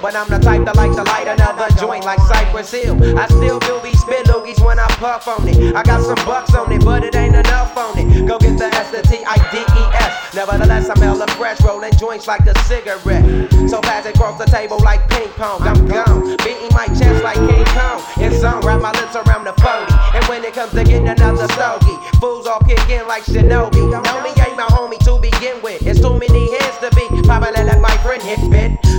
But 0.00 0.16
I'm 0.16 0.28
the 0.28 0.38
type 0.38 0.64
that 0.64 0.76
like 0.76 0.96
to 0.96 1.04
light 1.04 1.28
another 1.28 1.68
joint 1.76 2.04
like 2.04 2.20
Cypress 2.20 2.72
Hill. 2.72 2.96
I 3.18 3.26
still 3.26 3.58
do 3.60 3.80
be 3.82 3.92
spit 3.92 4.26
loogies 4.26 4.64
when 4.64 4.78
I 4.78 4.88
puff 4.96 5.28
on 5.28 5.46
it. 5.46 5.76
I 5.76 5.82
got 5.82 6.00
some 6.00 6.16
bucks 6.24 6.54
on 6.54 6.72
it, 6.72 6.82
but 6.82 7.04
it 7.04 7.14
ain't 7.14 7.36
enough 7.36 7.76
on 7.76 7.98
it. 7.98 8.26
Go 8.26 8.38
get 8.38 8.56
the 8.56 8.64
S, 8.64 8.90
the 8.90 9.02
T, 9.02 9.20
I, 9.26 9.36
D, 9.52 9.60
E, 9.60 9.84
S. 10.00 10.34
Nevertheless, 10.34 10.88
I'm 10.88 10.96
hella 10.96 11.26
fresh, 11.36 11.60
rolling 11.60 11.92
joints 11.98 12.26
like 12.26 12.40
a 12.46 12.56
cigarette. 12.64 13.24
So 13.68 13.82
fast 13.82 14.08
it 14.08 14.16
cross 14.16 14.38
the 14.38 14.46
table 14.46 14.78
like 14.80 15.06
ping 15.10 15.28
pong. 15.36 15.60
I'm 15.62 15.86
gone, 15.86 16.36
beating 16.38 16.72
my 16.72 16.86
chest 16.96 17.22
like 17.22 17.36
King 17.36 17.64
Kong. 17.76 18.00
It's 18.16 18.42
on, 18.42 18.64
wrap 18.64 18.80
my 18.80 18.92
lips 18.92 19.16
around 19.16 19.44
the 19.44 19.52
40. 19.60 20.16
And 20.16 20.24
when 20.32 20.44
it 20.44 20.54
comes 20.54 20.72
to 20.72 20.82
getting 20.82 21.08
another 21.08 21.46
stogie, 21.52 21.98
fools 22.20 22.46
all 22.46 22.60
kick 22.60 22.88
in 22.88 23.06
like 23.06 23.24
Shinobi. 23.24 23.84
Homie 24.00 24.48
ain't 24.48 24.56
my 24.56 24.68
homie 24.72 24.98
to 25.04 25.20
begin 25.20 25.60
with. 25.60 25.84
It's 25.86 26.00
too 26.00 26.16
many 26.18 26.56
hands 26.56 26.78
to 26.80 26.88
be. 26.96 27.04
Probably 27.28 27.52
let 27.52 27.80
my 27.80 27.94
friend 27.98 28.22
hit 28.22 28.40
bit. 28.50 28.89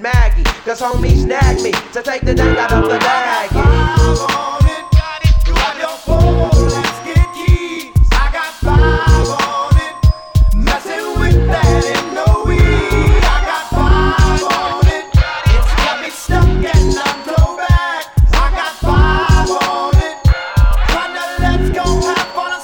Maggie. 0.00 0.44
Cause 0.64 0.80
homies 0.80 1.22
snag 1.24 1.60
me 1.62 1.72
to 1.92 2.02
take 2.02 2.22
the 2.22 2.34
dank 2.34 2.58
out 2.58 2.72
of 2.72 2.84
the 2.84 2.98
bag. 2.98 3.50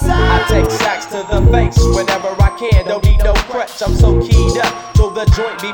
I 0.06 0.46
take 0.48 0.70
sacks 0.70 1.06
to 1.06 1.26
the 1.30 1.40
face 1.50 1.78
whenever 1.94 2.28
I 2.40 2.56
can. 2.58 2.86
Don't 2.86 3.04
need 3.04 3.18
no 3.24 3.34
crutch, 3.34 3.82
I'm 3.82 3.94
so 3.94 4.20
keyed 4.20 4.58
up. 4.58 4.96
So 4.96 5.10
the 5.10 5.24
joint 5.26 5.60
be 5.60 5.72
burning 5.72 5.72
my 5.72 5.72
hand. 5.72 5.73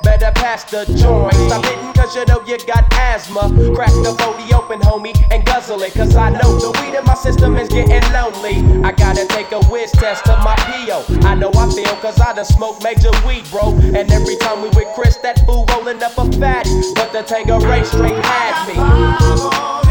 Better 0.11 0.31
pass 0.35 0.65
the 0.65 0.83
joint. 0.99 1.33
Stop 1.47 1.63
hitting 1.63 1.93
cause 1.93 2.13
you 2.17 2.25
know 2.25 2.43
you 2.45 2.57
got 2.67 2.83
asthma. 2.91 3.47
Crack 3.73 3.93
the 4.03 4.13
40 4.19 4.53
open, 4.53 4.81
homie, 4.81 5.15
and 5.31 5.45
guzzle 5.45 5.81
it. 5.83 5.93
Cause 5.93 6.17
I 6.17 6.31
know 6.31 6.59
the 6.59 6.69
weed 6.81 6.97
in 6.97 7.05
my 7.05 7.13
system 7.13 7.55
is 7.55 7.69
getting 7.69 8.03
lonely. 8.11 8.59
I 8.83 8.91
gotta 8.91 9.25
take 9.27 9.53
a 9.53 9.63
whiz 9.71 9.89
test 9.93 10.25
to 10.25 10.35
my 10.43 10.57
PO. 10.57 11.05
I 11.25 11.35
know 11.35 11.49
I 11.55 11.71
feel 11.71 11.95
cause 12.03 12.19
I 12.19 12.33
done 12.33 12.43
smoked 12.43 12.83
major 12.83 13.11
weed, 13.25 13.49
bro. 13.51 13.71
And 13.95 14.11
every 14.11 14.35
time 14.35 14.61
we 14.61 14.67
with 14.75 14.89
Chris, 14.95 15.15
that 15.23 15.45
fool 15.45 15.65
rolling 15.69 16.03
up 16.03 16.17
a 16.17 16.29
fatty. 16.37 16.75
But 16.93 17.13
the 17.13 17.23
Tango 17.23 17.61
Ray 17.61 17.85
straight 17.85 18.19
had 18.25 18.67
me. 19.87 19.90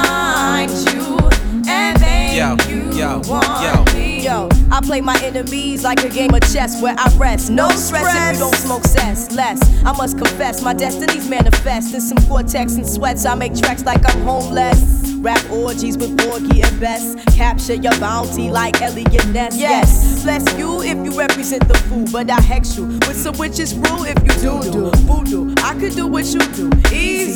Yo, 3.01 3.19
yo, 3.23 3.83
yo. 4.21 4.49
I 4.71 4.79
play 4.79 5.01
my 5.01 5.19
enemies 5.23 5.83
like 5.83 6.03
a 6.03 6.09
game 6.09 6.35
of 6.35 6.41
chess 6.53 6.79
where 6.83 6.93
I 6.99 7.11
rest. 7.17 7.49
No 7.49 7.67
stress 7.69 8.05
if 8.15 8.35
you 8.35 8.39
don't 8.39 8.55
smoke 8.55 8.83
cess. 8.83 9.31
Less, 9.31 9.59
I 9.83 9.91
must 9.97 10.19
confess, 10.19 10.61
my 10.61 10.75
destinies 10.75 11.27
manifest. 11.27 11.95
In 11.95 12.01
some 12.01 12.19
cortex 12.27 12.75
and 12.75 12.87
sweats, 12.87 13.25
I 13.25 13.33
make 13.33 13.55
tracks 13.55 13.83
like 13.85 14.07
I'm 14.07 14.21
homeless. 14.21 15.01
Rap 15.17 15.43
orgies 15.49 15.97
with 15.97 16.15
Borgie 16.15 16.63
and 16.63 16.79
Best. 16.79 17.17
Capture 17.35 17.73
your 17.73 17.97
bounty 17.99 18.51
like 18.51 18.79
Elliot 18.83 19.27
Ness. 19.29 19.57
Yes, 19.57 20.21
bless 20.21 20.45
you 20.55 20.83
if 20.83 21.03
you 21.03 21.17
represent 21.17 21.67
the 21.67 21.77
fool, 21.89 22.05
but 22.11 22.29
I 22.29 22.39
hex 22.39 22.77
you 22.77 22.85
with 22.85 23.17
some 23.17 23.35
witches 23.39 23.73
brew 23.73 24.05
if 24.05 24.17
you 24.23 24.41
do 24.41 24.71
do 24.71 24.91
voodoo. 25.07 25.55
I 25.63 25.73
could 25.73 25.95
do 25.95 26.05
what 26.05 26.25
you 26.27 26.39
do, 26.53 26.69
easy. 26.93 27.30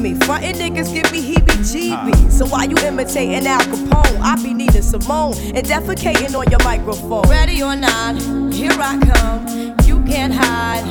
Me, 0.00 0.14
frontin' 0.14 0.56
niggas 0.56 0.94
give 0.94 1.12
me 1.12 1.20
heebie-jeebies. 1.34 2.30
So 2.30 2.46
why 2.46 2.64
you 2.64 2.76
imitating 2.78 3.46
Al 3.46 3.60
Capone? 3.60 4.20
I 4.20 4.34
be 4.42 4.54
needing 4.54 4.80
Simone 4.80 5.34
and 5.54 5.66
defecating 5.66 6.34
on 6.34 6.50
your 6.50 6.62
microphone. 6.64 7.28
Ready 7.28 7.62
or 7.62 7.76
not, 7.76 8.16
here 8.50 8.72
I 8.72 8.98
come. 8.98 9.46
You 9.84 10.02
can't 10.04 10.32
hide. 10.32 10.84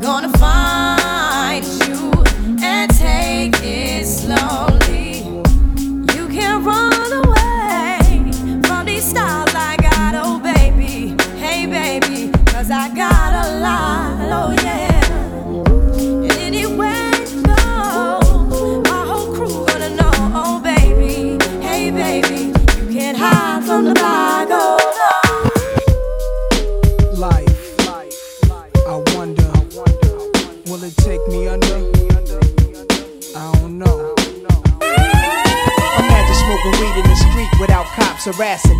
Gonna 0.00 0.30
find 0.38 1.62
you 1.86 2.10
and 2.62 2.90
take 2.96 3.54
it 3.62 4.06
slowly. 4.06 5.18
You 6.16 6.28
can't 6.28 6.64
run 6.64 7.12
away 7.12 8.32
from 8.62 8.86
these 8.86 9.04
styles 9.04 9.54
I 9.54 9.76
got, 9.76 10.14
oh 10.14 10.38
baby. 10.40 11.14
Hey 11.38 11.66
baby, 11.66 12.32
cause 12.46 12.70
I 12.70 12.88
got 12.94 13.46
a 13.46 13.58
lot, 13.60 14.09
harassing. 38.32 38.79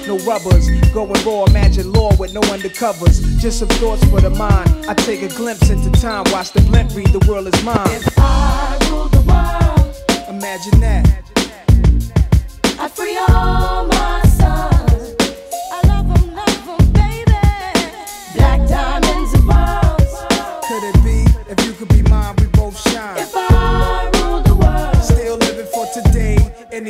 no 0.07 0.17
rubbers. 0.19 0.69
Going 0.93 1.13
raw, 1.25 1.45
imagine 1.45 1.91
law 1.91 2.15
with 2.17 2.33
no 2.33 2.41
undercovers. 2.41 3.21
Just 3.39 3.59
some 3.59 3.67
thoughts 3.79 4.03
for 4.05 4.21
the 4.21 4.29
mind. 4.29 4.85
I 4.87 4.93
take 4.93 5.21
a 5.21 5.27
glimpse 5.29 5.69
into 5.69 5.91
time, 6.01 6.23
watch 6.31 6.51
the 6.51 6.61
blimp 6.61 6.95
read, 6.95 7.07
the 7.07 7.25
world 7.27 7.47
is 7.47 7.63
mine. 7.63 7.77
If 7.91 8.17
I 8.17 8.77
rule 8.89 9.07
the 9.07 9.21
world, 9.21 9.95
imagine 10.29 10.79
that. 10.81 11.07
I 12.79 12.87
free 12.87 13.17
all 13.17 13.85
my 13.87 14.21
sons. 14.23 15.15
I 15.71 15.79
love 15.87 16.09
'em, 16.09 16.35
love 16.35 16.69
'em, 16.79 16.91
baby. 16.93 17.39
Black 18.35 18.67
diamonds 18.67 19.33
and 19.33 19.47
pearls. 19.49 20.13
Could 20.67 20.83
it 20.83 21.03
be 21.03 21.25
if 21.51 21.65
you 21.65 21.73
could 21.73 21.89
be 21.89 22.01
mine, 22.09 22.35
we 22.37 22.45
both 22.47 22.77
shine? 22.89 23.50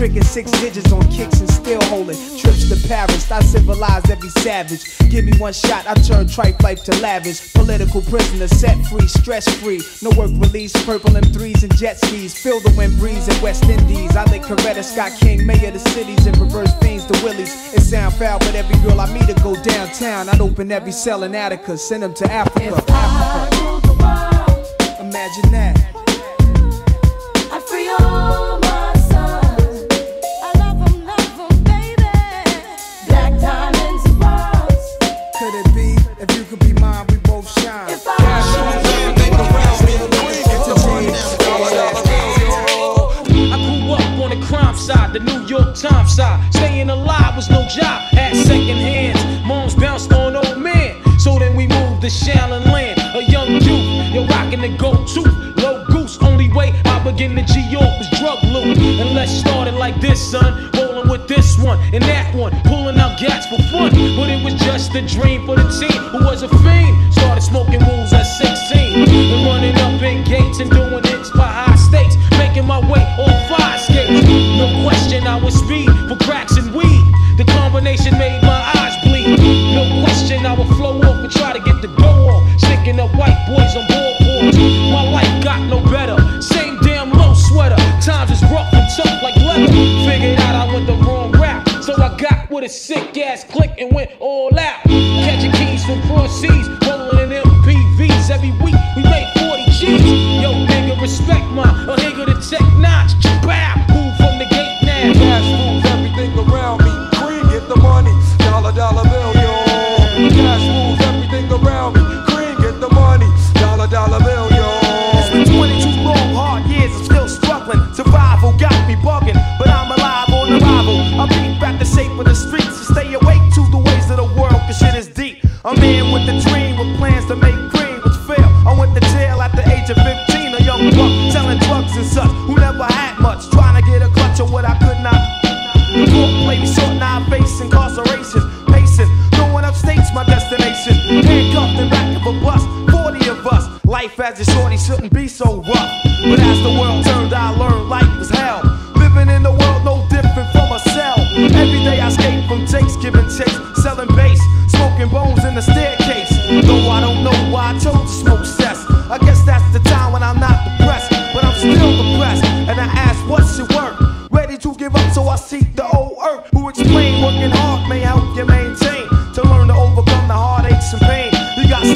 Tricking 0.00 0.24
six 0.24 0.50
digits 0.62 0.90
on 0.92 1.06
kicks 1.10 1.40
and 1.40 1.50
still 1.50 1.82
holding. 1.82 2.16
Trips 2.38 2.70
to 2.70 2.88
Paris, 2.88 3.30
I 3.30 3.42
civilized 3.42 4.10
every 4.10 4.30
savage. 4.30 4.82
Give 5.10 5.26
me 5.26 5.36
one 5.36 5.52
shot, 5.52 5.86
I 5.86 5.92
turn 5.92 6.26
tripe 6.26 6.62
life 6.62 6.82
to 6.84 6.96
lavish. 7.02 7.52
Political 7.52 8.00
prisoner, 8.08 8.48
set 8.48 8.82
free, 8.86 9.06
stress 9.06 9.46
free. 9.56 9.82
No 10.00 10.08
work 10.16 10.30
release, 10.40 10.72
purple 10.86 11.10
M3s 11.10 11.64
and 11.64 11.76
jet 11.76 11.98
skis. 11.98 12.32
Feel 12.32 12.60
the 12.60 12.72
wind 12.78 12.98
breeze 12.98 13.28
in 13.28 13.38
West 13.42 13.64
Indies. 13.64 14.16
I 14.16 14.24
think 14.24 14.46
Coretta 14.46 14.82
Scott 14.82 15.12
King, 15.20 15.44
mayor 15.44 15.68
of 15.68 15.74
the 15.74 15.80
cities, 15.90 16.24
and 16.24 16.34
reverse 16.38 16.72
fiends 16.78 17.04
to 17.04 17.22
Willies. 17.22 17.74
It 17.74 17.82
sound 17.82 18.14
foul, 18.14 18.38
but 18.38 18.54
every 18.54 18.76
girl 18.80 18.98
I 19.02 19.12
meet 19.12 19.26
to 19.26 19.34
go 19.42 19.54
downtown. 19.62 20.30
I'd 20.30 20.40
open 20.40 20.72
every 20.72 20.92
cell 20.92 21.24
in 21.24 21.34
Attica, 21.34 21.76
send 21.76 22.04
them 22.04 22.14
to 22.14 22.32
Africa. 22.32 22.82
Africa. 22.88 23.52
Imagine 24.98 25.52
that. 25.52 25.76
I 27.52 27.60
free 27.60 27.86
all 27.90 28.59
Times 45.74 46.16
side. 46.16 46.52
Staying 46.52 46.90
alive 46.90 47.36
was 47.36 47.48
no 47.48 47.62
job, 47.68 48.02
had 48.12 48.34
second 48.34 48.76
hands. 48.76 49.46
Moms 49.46 49.74
bounced 49.74 50.12
on 50.12 50.34
old 50.34 50.58
men. 50.58 50.96
So 51.18 51.38
then 51.38 51.54
we 51.54 51.68
moved 51.68 52.02
to 52.02 52.08
Shallon 52.08 52.64
Land, 52.72 52.98
a 53.14 53.22
young 53.22 53.52
youth. 53.52 54.12
You're 54.12 54.26
rocking 54.26 54.62
the 54.62 54.76
go 54.76 55.04
to 55.04 55.20
low 55.62 55.84
goose. 55.86 56.18
Only 56.22 56.52
way 56.52 56.72
I 56.84 57.04
begin 57.04 57.36
to 57.36 57.42
G 57.44 57.60
York 57.70 57.92
was 57.98 58.10
drug 58.18 58.42
loot. 58.44 58.78
And 58.78 59.14
let's 59.14 59.32
start 59.32 59.68
it 59.68 59.74
like 59.74 60.00
this, 60.00 60.20
son. 60.30 60.70
Rolling 60.74 61.08
with 61.08 61.28
this 61.28 61.56
one 61.58 61.78
and 61.94 62.02
that 62.04 62.34
one, 62.34 62.52
pulling 62.62 62.98
out 62.98 63.18
gats 63.20 63.46
for 63.46 63.62
fun. 63.70 63.90
But 64.16 64.28
it 64.28 64.42
was 64.44 64.54
just 64.54 64.94
a 64.94 65.06
dream 65.06 65.46
for 65.46 65.56
the 65.56 65.68
team 65.78 66.02
who 66.10 66.24
was 66.24 66.42
a 66.42 66.48
fiend. 66.48 66.89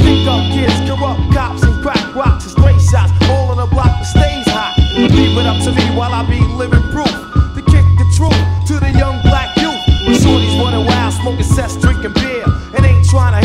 Stick 0.00 0.26
up 0.26 0.42
kids, 0.52 0.74
corrupt 0.88 1.22
cops, 1.32 1.62
and 1.62 1.82
crack 1.82 2.14
rocks 2.14 2.44
and 2.44 2.52
straight 2.52 2.80
shots. 2.80 3.12
All 3.30 3.50
on 3.50 3.58
the 3.58 3.66
block 3.66 3.86
that 3.86 4.06
stays 4.06 4.46
hot. 4.48 4.74
Leave 4.96 5.36
it 5.38 5.46
up 5.46 5.62
to 5.64 5.70
me 5.72 5.84
while 5.96 6.12
I 6.12 6.22
be 6.28 6.40
living 6.54 6.82
proof. 6.90 7.14
To 7.54 7.62
kick 7.70 7.86
the 8.00 8.06
truth 8.16 8.40
to 8.68 8.80
the 8.80 8.90
young 8.98 9.20
black 9.22 9.56
youth. 9.56 9.78
Shorties 10.18 10.58
running 10.58 10.86
wild, 10.86 11.14
smoking 11.14 11.44
cess, 11.44 11.76
drinking 11.76 12.14
beer. 12.14 12.44
And 12.74 12.84
ain't 12.84 13.06
trying 13.08 13.40
to 13.40 13.43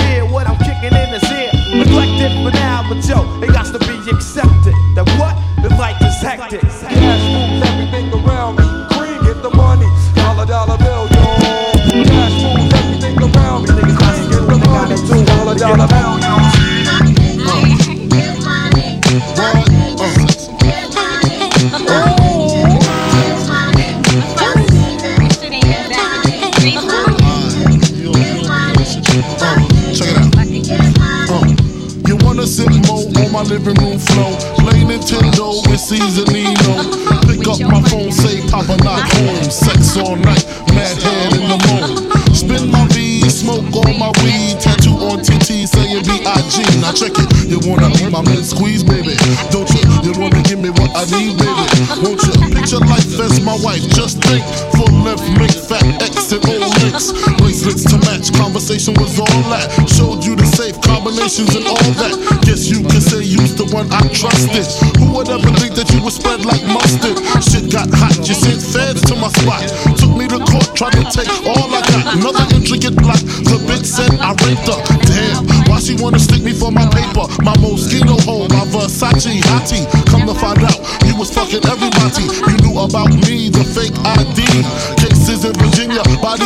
give 51.10 51.20
me 51.20 51.34
what 51.34 51.58
I 51.60 51.66
need, 51.74 51.90
baby? 51.90 52.02
Won't 52.02 52.22
you? 52.24 52.34
Picture 52.54 52.80
life 52.86 53.20
as 53.20 53.42
my 53.42 53.58
wife. 53.64 53.82
Just 53.90 54.22
think. 54.24 54.44
Full 54.76 54.94
left, 55.02 55.26
make 55.38 55.52
fat 55.52 55.86
X 56.02 56.32
and 56.32 56.46
all 56.46 56.70
links. 56.82 57.12
Bracelets 57.38 57.84
to 57.90 57.98
match. 58.06 58.32
Conversation 58.34 58.94
was 58.96 59.20
all 59.20 59.42
that. 59.50 59.70
Showed 59.90 60.26
you 60.26 60.36
the 60.36 60.46
safe 60.46 60.80
combinations 60.82 61.56
and 61.56 61.66
all 61.66 61.92
that. 62.02 62.14
Guess 62.46 62.70
you 62.70 62.82
can 62.82 63.02
say 63.02 63.24
you's 63.24 63.56
the 63.56 63.66
one 63.74 63.92
I 63.92 64.02
trusted. 64.14 64.89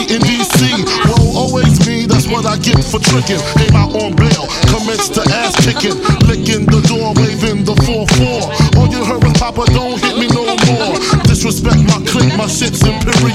In 0.10 0.22
DC. 0.22 0.84
Whoa, 1.08 1.36
always 1.38 1.80
me, 1.88 2.06
that's 2.06 2.28
what 2.28 2.46
I 2.46 2.58
get 2.58 2.80
for 2.84 3.00
tricking. 3.00 3.42
Came 3.60 3.76
out 3.76 3.96
on 3.96 4.16
bail, 4.16 4.48
commenced 4.72 5.16
to 5.16 5.24
ass 5.32 5.56
kicking. 5.63 5.98
Licking 6.28 6.66
the 6.68 6.82
door, 6.88 7.13
waving 7.20 7.63
the 7.66 7.76
4-4. 7.88 8.78
All 8.78 8.88
you 8.88 9.04
heard 9.04 9.24
was 9.24 9.34
Papa, 9.39 9.66
don't 9.74 10.00
hit 10.00 10.16
me 10.18 10.28
no 10.32 10.46
more. 10.70 10.96
Disrespect 11.28 11.82
my 11.89 12.00
clique, 12.08 12.36
my 12.38 12.48
shit's 12.48 12.82
imperial. 12.84 13.33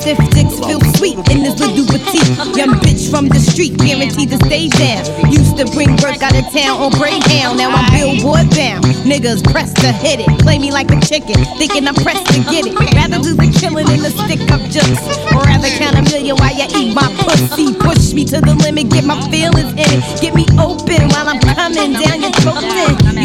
Stiff 0.00 0.18
dicks 0.30 0.58
feel 0.60 0.80
sweet 0.96 1.16
in 1.30 1.42
this 1.42 1.58
little 1.58 1.86
petite. 1.86 2.56
Young 2.56 2.76
bitch 2.84 3.10
from 3.10 3.28
the 3.28 3.40
street, 3.40 3.76
guaranteed 3.78 4.30
to 4.30 4.38
stay 4.46 4.68
down. 4.68 5.04
Used 5.32 5.56
to 5.56 5.64
bring 5.72 5.90
work 6.04 6.20
out 6.22 6.36
of 6.36 6.44
town 6.52 6.80
on 6.80 6.90
Greyhound. 6.92 7.56
Now 7.58 7.70
I'm 7.72 7.88
billboard 7.92 8.50
bound. 8.52 8.84
Niggas 9.08 9.42
pressed 9.50 9.76
to 9.80 9.92
hit 9.92 10.20
it. 10.20 10.28
Play 10.40 10.58
me 10.58 10.70
like 10.70 10.90
a 10.90 11.00
chicken, 11.00 11.40
thinking 11.56 11.88
I'm 11.88 11.94
pressed 11.94 12.26
to 12.34 12.40
get 12.52 12.66
it. 12.66 12.74
Rather 12.94 13.18
do 13.18 13.34
the 13.34 13.48
killing 13.58 13.86
than 13.86 14.00
the 14.04 14.12
stick 14.12 14.44
up 14.52 14.60
jokes. 14.70 15.00
Or 15.32 15.42
rather 15.42 15.68
count 15.80 15.96
a 15.96 16.02
million 16.12 16.36
while 16.36 16.54
you 16.54 16.68
eat 16.76 16.94
my 16.94 17.08
pussy. 17.24 17.72
Push 17.74 18.12
me 18.12 18.24
to 18.26 18.40
the 18.40 18.54
limit, 18.54 18.90
get 18.90 19.04
my 19.04 19.18
feelings 19.30 19.72
in 19.72 19.88
it. 19.88 20.02
Get 20.20 20.34
me 20.34 20.44
open 20.60 21.08
while 21.10 21.28
I'm 21.28 21.40
coming 21.40 21.96
down 21.96 22.20
your 22.20 22.32
throat. 22.44 22.69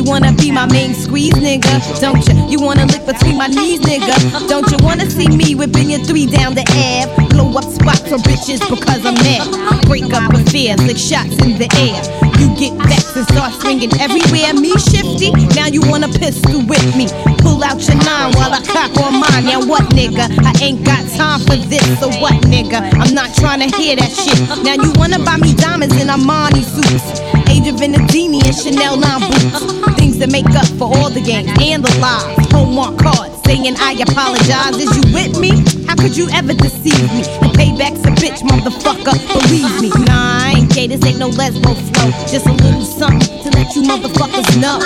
Wanna 0.06 0.32
be 0.34 0.52
my 0.52 0.65
main 0.72 0.94
squeeze, 0.94 1.34
nigga? 1.34 1.74
Don't 2.00 2.22
you? 2.28 2.36
You 2.48 2.60
wanna 2.62 2.86
lick 2.86 3.06
between 3.06 3.38
my 3.38 3.48
knees, 3.48 3.82
nigga? 3.82 4.48
Don't 4.48 4.70
you 4.72 4.78
wanna 4.86 5.10
see 5.10 5.28
me 5.28 5.56
whipping 5.56 5.89
your 5.89 6.00
three 6.06 6.26
down 6.26 6.54
the 6.54 6.63
Ave? 6.78 7.30
Blow 7.30 7.50
up 7.58 7.65
spots 7.65 8.06
for 8.08 8.18
bitches 8.22 8.62
because 8.70 9.06
I'm 9.06 9.15
mad. 9.26 9.86
Break 9.86 10.13
up 10.13 10.34
affairs 10.34 10.80
like 10.86 10.98
shots 10.98 11.36
in 11.44 11.58
the 11.58 11.68
air. 11.82 12.00
You 12.39 12.48
get 12.56 12.74
vexed 12.88 13.15
and 13.15 13.28
start 13.34 13.54
swinging 13.62 13.91
everywhere. 14.00 14.54
Me 14.54 14.72
shifty, 14.78 15.32
now 15.56 15.68
you 15.68 15.82
wanna 15.89 16.08
pistol 16.08 16.62
with 16.65 16.86
me. 16.96 17.08
Pull 17.41 17.63
out 17.63 17.82
your 17.88 17.98
nine 18.06 18.32
while 18.38 18.54
I 18.54 18.62
cock 18.62 18.96
on 19.02 19.20
mine. 19.20 19.46
Now 19.46 19.65
what, 19.65 19.84
nigga? 19.91 20.30
I 20.46 20.54
ain't 20.62 20.86
got 20.86 21.02
time 21.18 21.41
for 21.41 21.58
this. 21.58 21.86
So 22.00 22.10
what, 22.22 22.34
nigga? 22.46 22.80
I'm 23.02 23.13
not 23.13 23.34
trying 23.36 23.62
to 23.68 23.70
hear 23.78 23.96
that 23.96 24.12
shit. 24.12 24.38
Now 24.63 24.76
you 24.76 24.94
wanna 24.96 25.20
buy 25.20 25.38
me 25.38 25.54
diamonds 25.56 25.96
in 25.96 26.08
Armani 26.08 26.63
suits. 26.63 27.35
Age 27.65 27.73
of 27.73 27.80
Venedini 27.80 28.45
and 28.45 28.56
Chanel 28.56 28.95
9 28.95 29.21
boots. 29.21 29.97
Things 29.97 30.19
that 30.19 30.30
make 30.32 30.45
up 30.54 30.67
for 30.78 30.86
all 30.86 31.10
the 31.10 31.21
games 31.21 31.49
and 31.60 31.84
the 31.84 31.89
lies. 31.99 32.38
Hallmark 32.51 32.99
cards 32.99 33.41
saying 33.43 33.75
I 33.80 33.93
apologize. 34.06 34.78
Is 34.78 34.93
you 34.93 35.01
with 35.13 35.39
me? 35.39 35.65
How 35.88 35.95
could 35.95 36.15
you 36.15 36.30
ever 36.30 36.54
deceive 36.54 37.01
me? 37.10 37.25
The 37.41 37.49
payback's 37.58 38.06
a 38.06 38.13
bitch, 38.21 38.45
motherfucker. 38.45 39.17
Believe 39.49 39.82
me, 39.82 39.89
nah, 40.06 40.45
I 40.45 40.54
ain't 40.58 40.75
gay. 40.75 40.86
This 40.86 41.04
ain't 41.06 41.17
no 41.17 41.30
lesbo 41.32 41.73
flow. 41.89 42.12
Just 42.30 42.45
a 42.45 42.54
little 42.54 42.86
something 42.86 43.41
to 43.41 43.49
let 43.58 43.73
you 43.75 43.82
motherfuckers 43.82 44.45
know. 44.62 44.78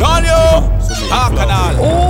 Daniel! 0.00 0.80
Arcanal! 1.10 1.76
Come 1.76 2.09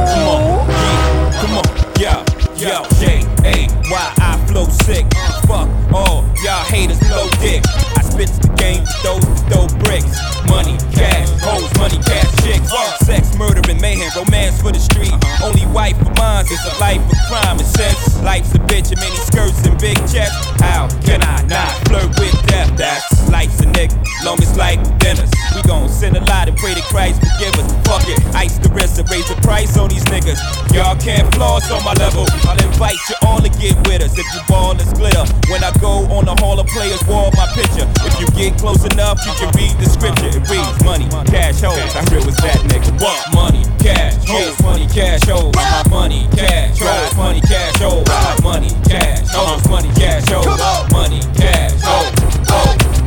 romance 13.99 14.61
for 14.61 14.71
the 14.71 14.79
street. 14.79 15.13
Only 15.43 15.67
wife 15.81 16.01
of 16.03 16.15
mine 16.19 16.45
is 16.45 16.61
a 16.67 16.75
life 16.79 17.01
of 17.01 17.19
crime 17.29 17.57
and 17.57 17.71
sense. 17.81 18.21
Life's 18.21 18.53
a 18.53 18.59
bitch 18.69 18.93
and 18.93 19.01
many 19.01 19.17
skirts 19.17 19.65
and 19.65 19.81
big 19.81 19.97
checks. 20.13 20.37
How 20.61 20.89
can 21.09 21.23
I 21.25 21.41
not 21.49 21.73
flirt 21.89 22.13
with 22.21 22.37
death? 22.49 22.77
That's 22.77 23.31
life's 23.31 23.61
a 23.61 23.65
nigga, 23.65 23.97
long 24.23 24.37
as 24.43 24.55
life 24.59 24.83
dinners. 24.99 25.31
We 25.57 25.63
gon' 25.63 25.89
send 25.89 26.19
a 26.19 26.25
lot 26.29 26.49
and 26.49 26.57
pray 26.59 26.75
to 26.75 26.83
Christ 26.93 27.17
forgive 27.25 27.57
us. 27.57 27.73
Fuck 27.89 28.05
it, 28.13 28.21
ice 28.37 28.59
the 28.59 28.69
wrist 28.77 28.99
and 29.01 29.09
raise 29.11 29.27
the 29.27 29.37
price 29.41 29.79
on 29.79 29.89
these 29.89 30.05
niggas. 30.13 30.37
Y'all 30.75 30.97
can't 31.01 31.27
floss 31.35 31.71
on 31.71 31.83
my 31.83 31.95
level. 31.95 32.27
I'll 32.45 32.61
invite 32.61 33.01
you 33.09 33.17
all 33.23 33.41
to 33.41 33.49
get 33.57 33.75
with 33.89 34.03
us 34.03 34.13
if 34.19 34.27
you 34.35 34.41
ball 34.49 34.77
is 34.77 34.93
glitter. 34.93 35.25
When 35.49 35.65
I 35.65 35.73
go 35.81 36.05
on 36.13 36.27
the 36.27 36.37
Hall 36.45 36.61
of 36.61 36.67
Players 36.69 37.03
wall, 37.09 37.33
my 37.41 37.49
picture. 37.57 37.89
If 38.05 38.21
you 38.21 38.29
get 38.37 38.59
close 38.61 38.85
enough, 38.85 39.19
you 39.25 39.33
can 39.41 39.49
read 39.57 39.73
the 39.81 39.89
scripture. 39.89 40.29
It 40.29 40.45
reads 40.45 40.85
money, 40.85 41.09
cash, 41.33 41.65
hoes. 41.65 41.81
How 41.97 42.05
real 42.13 42.25
was 42.27 42.37
that 42.45 42.61
nigga? 42.69 42.93
What? 43.01 43.19
Money, 43.33 43.65
cash, 43.81 44.21
hoes, 44.29 44.61
money, 44.63 44.87
cash, 44.93 45.25
hoes. 45.25 45.70
Money, 45.91 46.27
cash, 46.35 46.79
hoes, 46.79 47.17
money, 47.17 47.41
cash, 47.41 47.77
hoes. 47.79 48.05
Money, 48.43 48.71
cash, 48.89 49.29
hoes, 49.31 49.69
money, 49.69 49.89
cash, 49.95 50.29
hoes. 50.29 50.91
Money, 50.93 51.21
cash, 51.35 51.81
hoes, 51.83 52.11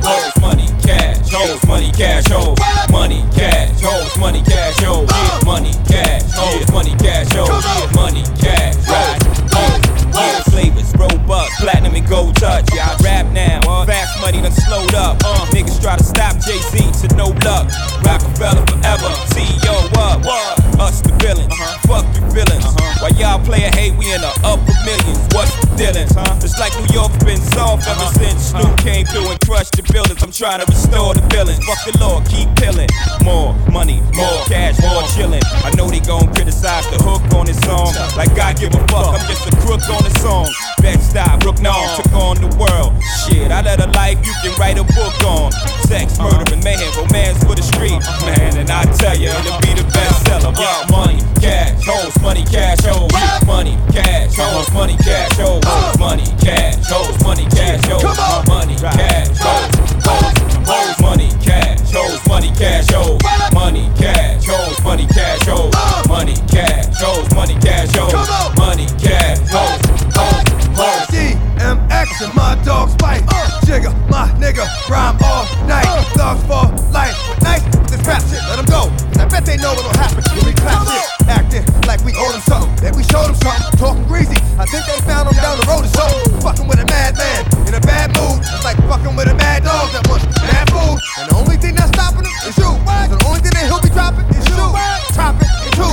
hoes, 0.04 0.41
money, 0.41 0.67
cash, 0.84 1.32
hoes, 1.32 1.65
money, 1.65 1.91
cash, 1.91 2.28
hoes. 2.28 2.58
Money, 2.91 3.23
cash, 3.36 3.82
hoes, 3.82 4.17
money, 4.17 4.41
cash, 4.43 4.80
hoes. 4.84 5.45
Money, 5.45 5.71
cash, 5.88 6.23
hoes, 6.34 6.71
money, 6.71 6.95
cash, 6.97 7.32
hoes. 7.34 7.95
Money, 7.95 8.23
cash, 8.39 8.76
hoes, 8.86 9.82
hoes. 10.13 10.43
Flavors, 10.52 10.93
robust, 10.95 11.52
platinum 11.60 11.95
and 11.95 12.08
gold 12.08 12.36
touch. 12.36 12.67
Yeah, 12.73 12.95
I 12.99 13.04
rap 13.04 13.32
now. 13.34 13.86
Fast 13.86 14.21
money 14.21 14.41
done 14.41 14.52
slowed 14.52 14.93
up. 14.93 15.17
Uh, 15.26 15.45
niggas 15.52 15.82
try 15.82 15.97
to 15.97 16.04
stop 16.04 16.39
Jay 16.39 16.60
Z 16.71 17.08
to 17.08 17.15
no 17.15 17.28
luck. 17.43 17.71
Rockefeller 18.06 18.65
forever. 18.67 19.10
CEO 19.34 19.97
up. 19.97 20.62
Us 20.80 21.02
the 21.02 21.12
villains. 21.22 21.52
Uh-huh. 21.54 21.88
Fuck 21.88 22.06
the 22.14 22.22
villains. 22.34 22.66
Uh-huh. 22.66 23.02
While 23.02 23.14
y'all 23.20 23.44
play 23.44 23.64
a 23.64 23.72
hate, 23.76 23.96
we 23.98 24.12
in 24.14 24.22
the 24.22 24.34
upper 24.44 24.74
millions. 24.86 25.20
What's 25.34 25.62
the 25.84 25.91
dealings? 25.91 26.43
It's 26.43 26.60
like 26.60 26.72
New 26.80 26.93
York's 26.93 27.17
been 27.24 27.39
soft 27.52 27.88
ever 27.88 28.00
uh-huh. 28.00 28.19
since 28.19 28.54
uh-huh. 28.54 28.63
Snoop 28.63 28.78
came 28.80 29.06
through 29.06 29.32
and 29.32 29.39
crushed 29.41 29.76
the 29.76 29.84
buildings. 29.91 30.22
I'm 30.24 30.32
trying 30.32 30.60
to 30.60 30.67
restore 30.67 31.13
the 31.13 31.24
feelings. 31.28 31.60
Fuck 31.65 31.82
the 31.84 31.93
law, 32.00 32.24
keep 32.28 32.48
killing. 32.56 32.89
More 33.24 33.56
money, 33.72 34.00
more 34.15 34.39
cash, 34.48 34.80
more 34.80 35.04
chillin'. 35.15 35.43
I 35.63 35.72
know 35.76 35.88
they 35.89 36.00
gon' 36.00 36.32
criticize 36.34 36.88
the 36.91 37.00
hook 37.04 37.24
on 37.36 37.48
this 37.48 37.60
song. 37.67 37.91
Like 38.15 38.32
I 38.39 38.54
give 38.54 38.76
a 38.76 38.82
fuck, 38.88 39.15
I'm 39.15 39.24
just 39.28 39.48
a 39.48 39.54
crook 39.63 39.84
on 39.89 40.04
the 40.04 40.13
song. 40.19 40.48
Bed-Stuy, 40.84 41.39
Brook 41.39 41.60
Norm, 41.60 41.88
took 41.96 42.12
on 42.13 42.36
the 42.39 42.52
world. 42.60 42.91
Shit, 43.24 43.52
I 43.52 43.62
led 43.63 43.80
a 43.80 43.88
life 43.96 44.19
you 44.24 44.34
can 44.43 44.54
write 44.60 44.78
a 44.78 44.86
book 44.96 45.15
on. 45.24 45.52
Sex, 45.88 46.19
uh-huh. 46.19 46.32
murder, 46.32 46.54
and 46.54 46.63
mayhem, 46.63 46.91
romance 47.00 47.39
for 47.43 47.56
the 47.56 47.63
street. 47.63 48.00
Man, 48.28 48.58
and 48.60 48.69
I 48.69 48.84
tell 49.00 49.15
you, 49.15 49.32
it'll 49.32 49.60
be 49.63 49.74
the 49.76 49.88
bestseller. 49.91 50.52
Yeah, 50.60 50.86
money, 50.91 51.19
cash, 51.39 51.80
hoes, 51.88 52.15
money, 52.22 52.43
cash, 52.46 52.84
hoes. 52.84 53.12
Money, 53.48 53.76
cash, 53.91 54.36
hoes, 54.36 54.69
money, 54.72 54.96
cash, 54.98 55.34
hoes. 55.39 55.63
Money, 56.00 56.26
cash, 56.40 56.76
hoes, 56.90 57.22
money, 57.24 57.46
cash, 57.50 57.86
hoes. 57.86 58.04
Money, 58.48 58.76
cash, 58.76 59.38
hoes, 59.40 59.72
hoes, 60.06 60.38
hoes. 60.68 61.00
Money, 61.02 61.30
cash, 61.42 61.92
hoes, 61.92 62.20
money, 62.28 62.52
cash, 62.58 62.90
hoes. 62.92 63.20
Money, 63.54 63.90
cash, 63.98 64.46
hoes, 64.46 64.80
money, 64.84 65.08
cash, 65.08 65.46
hoes. 65.48 65.74
Money, 66.08 66.36
cash, 66.48 66.96
hoes, 67.02 67.34
money, 67.36 67.56
cash, 67.60 67.96
hoes. 67.96 68.58
Money, 68.58 68.86
cash, 69.00 69.40
hoes, 69.50 69.82
hoes, 70.16 70.78
hoes 70.78 71.83
action, 72.04 72.30
my 72.36 72.60
dogs 72.63 72.96
bite. 73.00 73.24
Uh, 73.32 73.48
jigger, 73.66 73.92
my 74.12 74.28
nigga, 74.36 74.68
rhyme 74.92 75.16
all 75.24 75.48
night. 75.68 75.88
Dogs 76.16 76.44
for 76.44 76.68
life, 76.92 77.16
nice 77.42 77.63
this 77.88 78.02
rap 78.04 78.22
shit, 78.28 78.44
let 78.50 78.60
them 78.60 78.68
go. 78.68 78.92
Cause 79.13 79.20
I 79.24 79.26
bet 79.32 79.46
they 79.46 79.58
know 79.58 79.72
what'll 79.72 79.96
happen 79.96 80.24
when 80.36 80.46
we 80.52 80.54
clap 80.54 80.84
shit. 80.84 81.08
Acting 81.30 81.63
like 81.88 82.04
we 82.04 82.12
owe 82.20 82.32
them 82.34 82.44
something, 82.44 82.76
that 82.84 82.92
we 82.96 83.04
showed 83.08 83.32
them 83.32 83.39
something. 83.39 83.80
Talking 83.80 84.06
greasy, 84.10 84.36
I 84.60 84.68
think 84.68 84.84
they 84.84 85.00
found 85.08 85.32
them 85.32 85.38
down 85.39 85.56
the 85.62 85.68
road 85.72 85.88
or 85.88 85.94
something. 85.96 86.42
Fucking 86.44 86.68
with 86.68 86.84
a 86.84 86.88
madman 86.92 87.48
in 87.70 87.74
a 87.78 87.84
bad 87.86 88.12
mood. 88.20 88.44
It's 88.52 88.66
like 88.68 88.78
fucking 88.89 89.16
with 89.16 89.32
a 89.32 89.36
mad 89.39 89.63
dog 89.63 89.94
that 89.96 90.04
wants 90.10 90.28
Bad 90.44 90.68
food. 90.76 91.00
And 91.22 91.30
the 91.32 91.36
only 91.39 91.56
thing 91.56 91.76
that's 91.78 91.94
stopping 91.96 92.28
them 92.28 92.36
is 92.44 92.58
you. 92.60 92.68
What? 92.84 93.08
The 93.08 93.20
only 93.24 93.39
thing 93.39 93.56
that 93.56 93.63
he'll 93.70 93.80
be 93.80 93.94
dropping 93.94 94.28
is 94.36 94.44
you. 94.50 94.60
Dropping 94.60 95.13
Drop 95.16 95.39
it, 95.39 95.50
it's 95.70 95.78
you. 95.78 95.88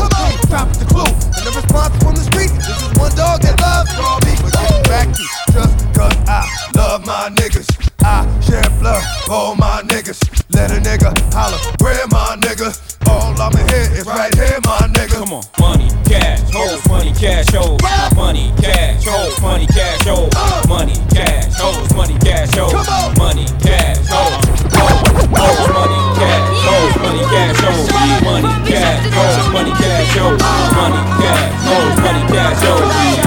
The 0.80 0.86
clue. 0.90 1.12
And 1.38 1.44
the 1.46 1.52
response 1.54 1.94
from 2.02 2.16
the 2.16 2.24
street, 2.24 2.50
is 2.50 2.66
just 2.66 2.98
one 2.98 3.14
dog 3.14 3.44
that 3.46 3.54
loves 3.60 3.92
raw 3.94 4.18
beef. 4.24 4.40
But 4.42 4.56
get 4.58 4.88
back 4.88 5.08
to 5.14 5.39
just 5.52 5.94
cause 5.94 6.16
I 6.28 6.46
love 6.76 7.06
my 7.06 7.28
niggas. 7.34 7.68
I 8.02 8.24
share 8.40 8.62
blood 8.78 9.02
for 9.26 9.56
my 9.56 9.82
niggas. 9.86 10.18
Let 10.54 10.70
a 10.70 10.80
nigga 10.80 11.10
holler, 11.32 11.58
where 11.80 12.06
my 12.08 12.36
nigga? 12.40 12.70
All 13.08 13.34
I'm 13.40 13.52
in 13.58 13.68
here 13.68 13.90
is 13.98 14.06
right 14.06 14.34
here, 14.34 14.58
my 14.64 14.78
nigga. 14.94 15.18
Come 15.20 15.32
on, 15.34 15.44
money, 15.58 15.88
cash, 16.04 16.40
hoes, 16.52 16.86
money, 16.88 17.12
cash, 17.12 17.50
hoes. 17.52 17.78
Money, 18.16 18.52
cash, 18.60 19.04
hoes, 19.04 19.40
money, 19.40 19.66
cash, 19.66 20.02
hoes. 20.06 20.32
Money, 20.68 20.94
cash, 21.12 21.54
hoes, 21.56 21.94
money, 21.94 22.16
cash, 22.20 22.54
hoes. 22.54 22.72
Money, 23.18 23.46
cash, 23.60 23.98
hoes. 24.08 24.46
Hoes, 25.30 25.68
money, 25.70 26.00
cash, 26.18 26.46
hoes, 26.64 26.94
money, 27.02 27.24
cash, 27.30 27.60
hoes. 27.60 27.90
Money, 28.24 28.48
cash, 28.68 29.04
hoes, 29.12 29.52
money, 29.52 29.72
cash, 29.72 30.16
hoes. 30.16 30.40
Money, 30.42 31.02
cash, 31.20 31.52
hoes, 31.68 31.96
money, 32.00 32.22
cash, 32.32 32.62
hoes. 32.62 33.19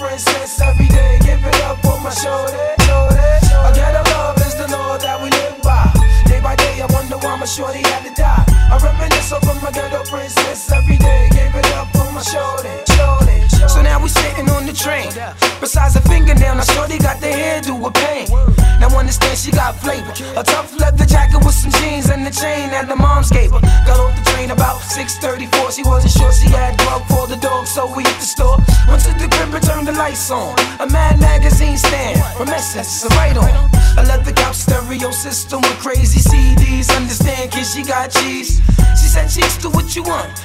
princess 0.00 0.62
every 0.62 0.89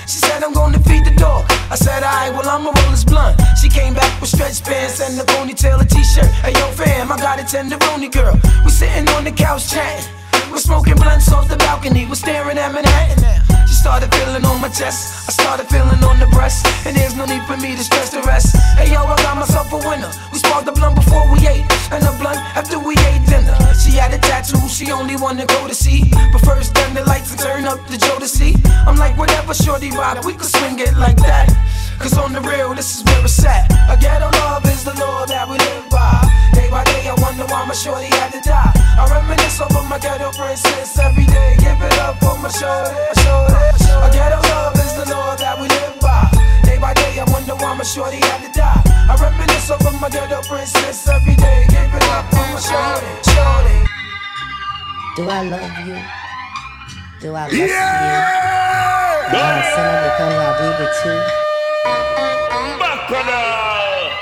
She 0.07 0.19
said, 0.19 0.43
I'm 0.43 0.53
gonna 0.53 0.79
feed 0.79 1.05
the 1.05 1.15
dog. 1.17 1.45
I 1.71 1.75
said, 1.75 2.03
alright, 2.03 2.31
well, 2.33 2.47
I'ma 2.47 2.71
roll 2.71 2.91
this 2.91 3.03
blunt. 3.03 3.39
She 3.61 3.69
came 3.69 3.93
back 3.93 4.11
with 4.21 4.29
stretch 4.29 4.63
pants 4.63 5.01
and 5.01 5.19
a 5.19 5.23
ponytail, 5.23 5.81
a 5.81 5.85
t 5.85 6.03
shirt. 6.03 6.29
Hey, 6.45 6.53
yo, 6.53 6.67
fam, 6.71 7.11
I 7.11 7.17
got 7.17 7.39
a 7.39 7.43
tenderoni 7.43 8.11
girl. 8.11 8.37
We 8.63 8.69
sitting 8.71 9.04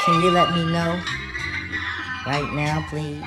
Can 0.03 0.21
you 0.21 0.31
let 0.31 0.51
me 0.53 0.65
know 0.65 0.99
right 2.27 2.51
now, 2.53 2.85
please? 2.89 3.23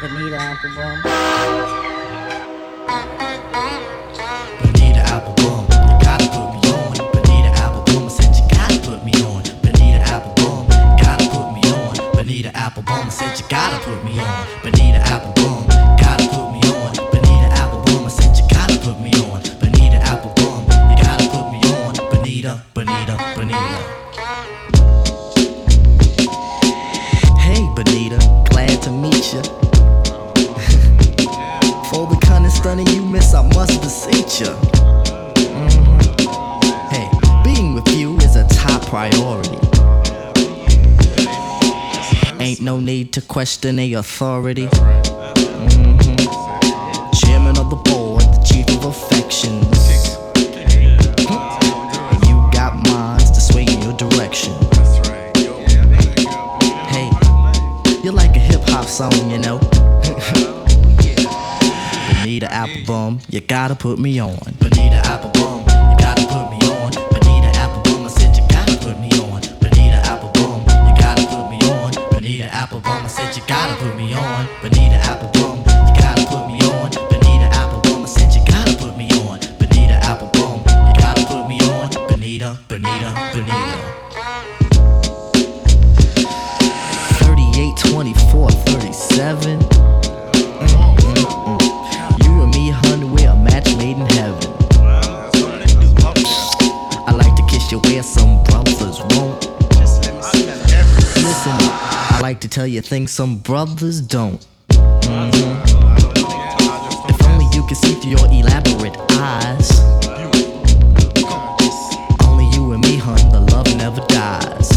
Bonita 0.00 0.38
Applebum. 0.38 1.02
question 43.38 43.76
the 43.76 43.94
authority. 43.94 44.66
Mm-hmm. 44.66 45.06
Chairman 47.18 47.56
of 47.56 47.70
the 47.70 47.76
board, 47.76 48.22
the 48.22 48.42
chief 48.44 48.68
of 48.76 48.84
affections. 48.86 49.64
You 52.26 52.34
got 52.50 52.74
minds 52.88 53.30
to 53.30 53.40
sway 53.40 53.62
in 53.62 53.80
your 53.80 53.92
direction. 53.92 54.52
Hey, 56.88 57.08
you're 58.02 58.12
like 58.12 58.34
a 58.34 58.40
hip 58.40 58.62
hop 58.70 58.86
song, 58.86 59.30
you 59.30 59.38
know. 59.38 59.60
Oh, 61.30 62.24
you 62.24 62.26
need 62.26 62.42
an 62.42 62.50
album, 62.50 63.20
you 63.30 63.40
gotta 63.40 63.76
put 63.76 64.00
me 64.00 64.18
on. 64.18 64.67
like 102.38 102.42
to 102.42 102.48
tell 102.48 102.68
you 102.68 102.80
things 102.80 103.10
some 103.10 103.36
brothers 103.38 104.00
don't. 104.00 104.46
Mm-hmm. 104.68 105.58
If 107.08 107.26
only 107.26 107.46
you 107.52 107.66
could 107.66 107.76
see 107.76 107.94
through 107.94 108.12
your 108.12 108.26
elaborate 108.30 108.96
eyes. 109.10 109.80
Only 112.22 112.48
you 112.54 112.74
and 112.74 112.80
me, 112.80 112.96
hun, 112.96 113.18
the 113.32 113.40
love 113.50 113.66
never 113.76 114.00
dies. 114.06 114.68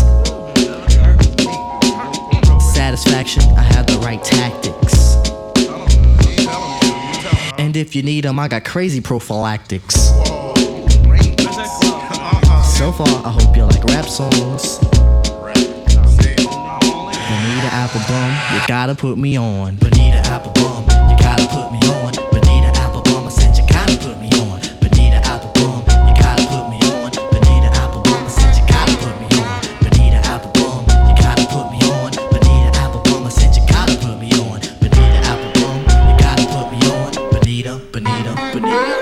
Satisfaction, 2.73 3.43
I 3.55 3.61
have 3.61 3.85
the 3.85 3.99
right 3.99 4.23
tactics. 4.23 5.17
And 7.59 7.77
if 7.77 7.95
you 7.95 8.01
need 8.01 8.23
them, 8.23 8.39
I 8.39 8.47
got 8.47 8.65
crazy 8.65 9.01
prophylactics. 9.01 10.07
So 12.75 12.91
far, 12.91 13.23
I 13.23 13.29
hope 13.29 13.55
you 13.55 13.65
like 13.65 13.83
rap 13.83 14.05
songs. 14.05 14.90
Applebum, 17.81 18.53
you 18.53 18.67
gotta 18.67 18.93
put 18.93 19.17
me 19.17 19.35
on. 19.39 19.75
Bonita 19.77 20.21
Applebum, 20.29 20.83
you 21.09 21.17
gotta 21.17 21.47
put 21.47 21.71
me 21.71 21.79
on. 21.89 22.13
Bonita 22.29 22.69
Applebum, 22.77 23.25
I 23.25 23.29
said 23.29 23.57
you 23.57 23.65
gotta 23.67 23.97
put 23.97 24.21
me 24.21 24.29
on. 24.37 24.61
Bonita 24.79 25.17
Applebum, 25.25 25.81
you 26.07 26.13
gotta 26.21 26.45
put 26.45 26.69
me 26.69 26.77
on. 26.93 27.09
Bonita 27.33 27.69
Applebum, 27.81 28.21
I 28.21 28.29
said 28.29 28.53
you 28.53 28.65
gotta 28.69 28.93
put 29.01 29.17
me 29.17 29.25
on. 29.41 29.57
Bonita 29.81 30.21
Applebum, 30.29 30.85
you 31.09 31.15
gotta 31.25 31.45
put 31.49 31.65
me 31.73 31.81
on. 31.89 32.11
Bonita 32.29 32.69
Applebum, 32.77 33.25
I 33.25 33.29
said 33.29 33.55
you 33.57 33.65
gotta 33.65 33.97
put 33.97 34.19
me 34.21 34.29
on. 34.37 34.61
Bonita 34.77 35.19
Applebum, 35.25 35.81
you 36.05 36.13
gotta 36.21 36.45
put 36.53 36.69
me 36.69 36.79
on. 36.85 37.09
Bonita, 37.33 37.81
Bonita, 37.91 38.31
Bonita. 38.53 38.95